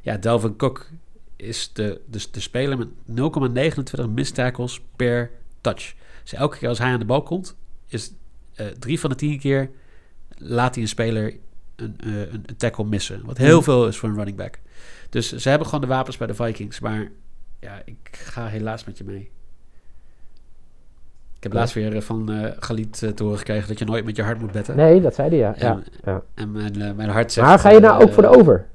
ja, 0.00 0.16
Delvin 0.16 0.56
Cook 0.56 0.88
is 1.36 1.72
de, 1.72 2.00
de, 2.10 2.26
de 2.30 2.40
speler 2.40 2.78
met 2.78 2.88
0,29 4.00 4.10
missed 4.10 4.34
tackles 4.34 4.80
per 4.96 5.30
touch. 5.60 5.94
Dus 6.22 6.32
elke 6.32 6.58
keer 6.58 6.68
als 6.68 6.78
hij 6.78 6.92
aan 6.92 6.98
de 6.98 7.04
bal 7.04 7.22
komt, 7.22 7.56
is 7.86 8.12
eh, 8.54 8.66
drie 8.66 9.00
van 9.00 9.10
de 9.10 9.16
tien 9.16 9.38
keer 9.38 9.70
laat 10.38 10.74
hij 10.74 10.82
een 10.82 10.88
speler 10.88 11.34
een, 11.76 11.96
eh, 12.00 12.20
een, 12.20 12.42
een 12.46 12.56
tackle 12.56 12.84
missen. 12.84 13.24
Wat 13.24 13.36
heel 13.38 13.54
Mhm. 13.56 13.64
veel 13.64 13.86
is 13.88 13.96
voor 13.96 14.08
een 14.08 14.14
running 14.14 14.36
back. 14.36 14.58
Dus 15.10 15.32
ze 15.36 15.48
hebben 15.48 15.66
gewoon 15.66 15.80
de 15.80 15.86
wapens 15.94 16.16
bij 16.16 16.26
de 16.26 16.34
Vikings. 16.34 16.80
Maar 16.80 17.10
ja, 17.60 17.82
ik 17.84 17.96
ga 18.12 18.46
helaas 18.46 18.84
met 18.84 18.98
je 18.98 19.04
mee. 19.04 19.30
Ik 21.46 21.52
heb 21.52 21.60
laatst 21.60 21.74
weer 21.74 21.94
eh, 21.96 22.00
van 22.02 22.32
eh 22.32 22.52
Galit 22.58 23.02
eh, 23.02 23.10
te 23.10 23.22
horen 23.22 23.38
gekregen 23.38 23.68
dat 23.68 23.78
je 23.78 23.84
nooit 23.84 24.04
met 24.04 24.16
je 24.16 24.22
hart 24.22 24.40
moet 24.40 24.52
betten. 24.52 24.76
Nee, 24.76 25.00
dat 25.00 25.14
zei 25.14 25.28
hij 25.28 25.38
ja. 25.38 25.54
En, 25.56 25.84
ja. 26.04 26.22
en 26.34 26.52
mijn, 26.52 26.96
mijn 26.96 27.08
hart 27.08 27.32
zegt... 27.32 27.46
Maar 27.46 27.58
ga 27.58 27.70
je 27.70 27.80
nou 27.80 28.02
ook 28.02 28.12
voor 28.12 28.22
de 28.22 28.28
over? 28.28 28.66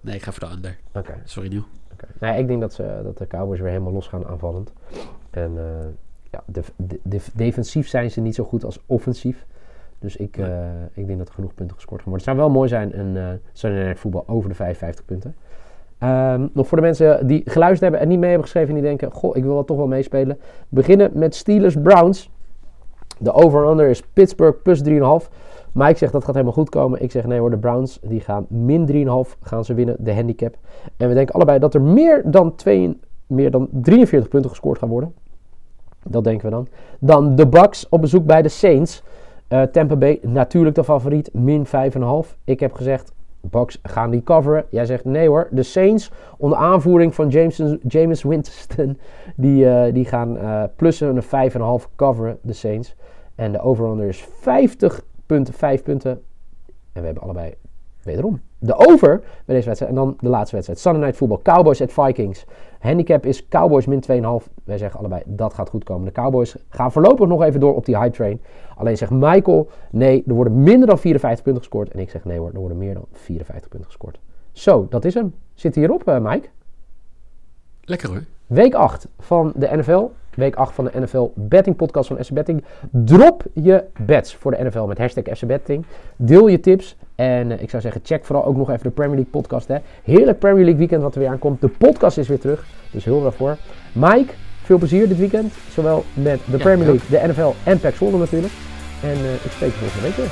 Nee, 0.00 0.14
ik 0.14 0.22
ga 0.22 0.32
voor 0.32 0.48
de 0.48 0.54
under. 0.54 0.76
Oké. 0.94 1.14
Sorry, 1.24 1.48
Nieuw. 1.48 1.64
oké. 1.92 2.06
Nee, 2.20 2.38
ik 2.38 2.46
denk 2.46 2.60
dat, 2.60 2.72
ze, 2.72 3.00
dat 3.02 3.18
de 3.18 3.26
Cowboys 3.26 3.60
weer 3.60 3.70
helemaal 3.70 3.92
los 3.92 4.06
gaan 4.08 4.26
aanvallend. 4.26 4.72
En 5.30 5.52
ja, 6.30 6.42
def- 6.46 6.72
de- 6.76 7.00
def- 7.02 7.30
defensief 7.34 7.88
zijn 7.88 8.10
ze 8.10 8.20
niet 8.20 8.34
zo 8.34 8.44
goed 8.44 8.64
als 8.64 8.78
offensief. 8.86 9.46
Dus 9.98 10.16
ik, 10.16 10.36
Nee. 10.36 10.48
ik 10.92 11.06
denk 11.06 11.18
dat 11.18 11.28
er 11.28 11.34
genoeg 11.34 11.54
punten 11.54 11.76
gescoord 11.76 12.02
gaan 12.02 12.10
worden. 12.10 12.26
Het 12.28 12.36
zou 12.36 12.46
wel 12.48 12.56
mooi 12.56 12.68
zijn, 12.68 12.98
een 12.98 13.14
uh, 13.16 13.28
Sunday 13.52 13.82
Night 13.84 14.00
voetbal 14.00 14.24
over 14.26 14.48
de 14.48 14.54
55 14.54 15.04
punten. 15.04 15.34
Ehm, 16.04 16.46
nog 16.52 16.66
voor 16.68 16.76
de 16.76 16.82
mensen 16.82 17.26
die 17.26 17.42
geluisterd 17.44 17.80
hebben 17.80 18.00
en 18.00 18.08
niet 18.08 18.18
mee 18.18 18.28
hebben 18.28 18.48
geschreven 18.48 18.68
en 18.68 18.80
die 18.80 18.84
denken, 18.88 19.12
goh, 19.12 19.36
ik 19.36 19.42
wil 19.42 19.52
wel 19.52 19.64
toch 19.64 19.76
wel 19.76 19.86
meespelen. 19.86 20.38
Beginnen 20.68 21.10
met 21.14 21.34
Steelers 21.34 21.76
Browns. 21.82 22.30
De 23.18 23.32
over-under 23.32 23.88
is 23.88 24.02
Pittsburgh 24.12 24.62
plus 24.62 24.82
3,5. 24.82 25.30
Mike 25.72 25.98
zegt 25.98 26.12
dat 26.12 26.24
gaat 26.24 26.34
helemaal 26.34 26.54
goed 26.54 26.68
komen. 26.68 27.02
Ik 27.02 27.10
zeg 27.10 27.26
nee 27.26 27.38
hoor, 27.38 27.50
de 27.50 27.58
Browns 27.58 28.00
die 28.02 28.20
gaan 28.20 28.46
min 28.48 28.86
3,5 28.86 29.36
gaan 29.40 29.64
ze 29.64 29.74
winnen, 29.74 29.96
de 29.98 30.14
handicap. 30.14 30.56
En 30.96 31.08
we 31.08 31.14
denken 31.14 31.34
allebei 31.34 31.58
dat 31.58 31.74
er 31.74 31.82
meer 31.82 32.22
dan, 32.24 32.54
twee, 32.54 33.00
meer 33.26 33.50
dan 33.50 33.68
43 33.70 34.28
punten 34.28 34.50
gescoord 34.50 34.78
gaan 34.78 34.88
worden. 34.88 35.14
Dat 36.02 36.24
denken 36.24 36.44
we 36.48 36.54
dan. 36.54 36.68
Dan 36.98 37.36
de 37.36 37.46
Bucks 37.46 37.88
op 37.88 38.00
bezoek 38.00 38.26
bij 38.26 38.42
de 38.42 38.48
Saints. 38.48 39.02
Eh, 39.48 39.62
Tampa 39.62 39.96
Bay 39.96 40.18
natuurlijk 40.22 40.76
de 40.76 40.84
favoriet, 40.84 41.30
min 41.32 41.66
5,5. 41.66 42.36
Ik 42.44 42.60
heb 42.60 42.72
gezegd, 42.72 43.12
Bucks 43.50 43.78
gaan 43.82 44.10
die 44.10 44.22
coveren. 44.22 44.64
Jij 44.70 44.86
zegt 44.86 45.04
nee 45.04 45.28
hoor. 45.28 45.48
De 45.50 45.62
Saints 45.62 46.10
onder 46.38 46.58
aanvoering 46.58 47.14
van 47.14 47.28
James, 47.28 47.62
James 47.88 48.22
Winston, 48.22 48.98
die, 49.36 49.68
eh, 49.68 49.92
die 49.94 50.04
gaan 50.04 50.38
eh 50.38 50.62
plussen 50.76 51.16
een 51.16 51.82
5,5 51.82 51.88
coveren, 51.96 52.38
de 52.42 52.52
Saints. 52.52 52.94
En 53.34 53.52
de 53.52 53.60
over-under 53.60 54.06
is 54.06 54.26
50 54.40 55.04
punten, 55.26 55.54
5 55.54 55.82
punten. 55.82 56.10
En 56.92 57.00
we 57.00 57.06
hebben 57.06 57.22
allebei 57.22 57.54
wederom 58.02 58.40
de 58.66 58.88
over 58.88 59.22
bij 59.44 59.54
deze 59.54 59.66
wedstrijd. 59.66 59.92
En 59.92 59.94
dan 59.94 60.16
de 60.20 60.28
laatste 60.28 60.54
wedstrijd. 60.54 60.80
Sunday 60.80 61.02
Night 61.02 61.16
Football. 61.16 61.38
Cowboys 61.42 61.82
at 61.82 61.92
Vikings. 61.92 62.44
Handicap 62.78 63.26
is 63.26 63.48
Cowboys 63.48 63.86
min 63.86 64.02
2,5. 64.42 64.52
Wij 64.64 64.78
zeggen 64.78 64.98
allebei 65.00 65.22
dat 65.26 65.54
gaat 65.54 65.68
goed 65.68 65.84
komen. 65.84 66.04
De 66.04 66.12
Cowboys 66.12 66.56
gaan 66.68 66.92
voorlopig 66.92 67.26
nog 67.26 67.42
even 67.42 67.60
door 67.60 67.74
op 67.74 67.84
die 67.84 67.98
hype 67.98 68.16
train. 68.16 68.40
Alleen 68.76 68.96
zegt 68.96 69.10
Michael 69.10 69.68
nee, 69.90 70.22
er 70.26 70.34
worden 70.34 70.62
minder 70.62 70.88
dan 70.88 70.98
54 70.98 71.44
punten 71.44 71.62
gescoord. 71.62 71.90
En 71.90 71.98
ik 71.98 72.10
zeg 72.10 72.24
nee 72.24 72.38
hoor, 72.38 72.50
er 72.52 72.58
worden 72.58 72.78
meer 72.78 72.94
dan 72.94 73.04
54 73.12 73.68
punten 73.68 73.90
gescoord. 73.90 74.18
Zo, 74.52 74.86
dat 74.90 75.04
is 75.04 75.14
hem. 75.14 75.34
Zit 75.54 75.74
hierop, 75.74 76.08
uh, 76.08 76.18
Mike? 76.18 76.48
Lekker 77.80 78.08
hoor. 78.08 78.24
Week 78.46 78.74
8 78.74 79.08
van 79.18 79.52
de 79.56 79.76
NFL. 79.76 80.04
Week 80.36 80.54
8 80.54 80.74
van 80.74 80.84
de 80.84 81.00
NFL 81.00 81.32
Betting 81.34 81.76
Podcast 81.76 82.08
van 82.08 82.24
FC 82.24 82.32
Betting. 82.32 82.64
Drop 82.90 83.42
je 83.52 83.84
bets 84.06 84.34
voor 84.34 84.50
de 84.50 84.64
NFL 84.64 84.82
met 84.82 84.98
hashtag 84.98 85.36
FC 85.36 85.46
Betting. 85.46 85.84
Deel 86.16 86.48
je 86.48 86.60
tips. 86.60 86.96
En 87.14 87.50
uh, 87.50 87.62
ik 87.62 87.70
zou 87.70 87.82
zeggen, 87.82 88.00
check 88.04 88.24
vooral 88.24 88.44
ook 88.44 88.56
nog 88.56 88.70
even 88.70 88.82
de 88.82 88.90
Premier 88.90 89.14
League 89.14 89.32
podcast. 89.32 89.68
Hè. 89.68 89.76
Heerlijk 90.04 90.38
Premier 90.38 90.62
League 90.62 90.78
weekend 90.78 91.02
wat 91.02 91.14
er 91.14 91.20
weer 91.20 91.28
aankomt. 91.28 91.60
De 91.60 91.68
podcast 91.68 92.18
is 92.18 92.28
weer 92.28 92.40
terug. 92.40 92.66
Dus 92.90 93.04
heel 93.04 93.22
daarvoor. 93.22 93.56
Mike, 93.92 94.32
veel 94.62 94.78
plezier 94.78 95.08
dit 95.08 95.18
weekend. 95.18 95.52
Zowel 95.70 96.04
met 96.14 96.40
de 96.44 96.56
Ja, 96.56 96.62
Premier. 96.62 96.86
League, 96.86 97.20
de 97.20 97.28
NFL 97.28 97.52
en 97.64 97.80
PAX 97.80 97.96
Zwolle 97.96 98.18
natuurlijk. 98.18 98.52
En 99.02 99.18
uh, 99.18 99.34
ik 99.34 99.50
spreek 99.50 99.70
je 99.70 99.78
volgende 99.78 100.06
week 100.06 100.16
weer. 100.16 100.30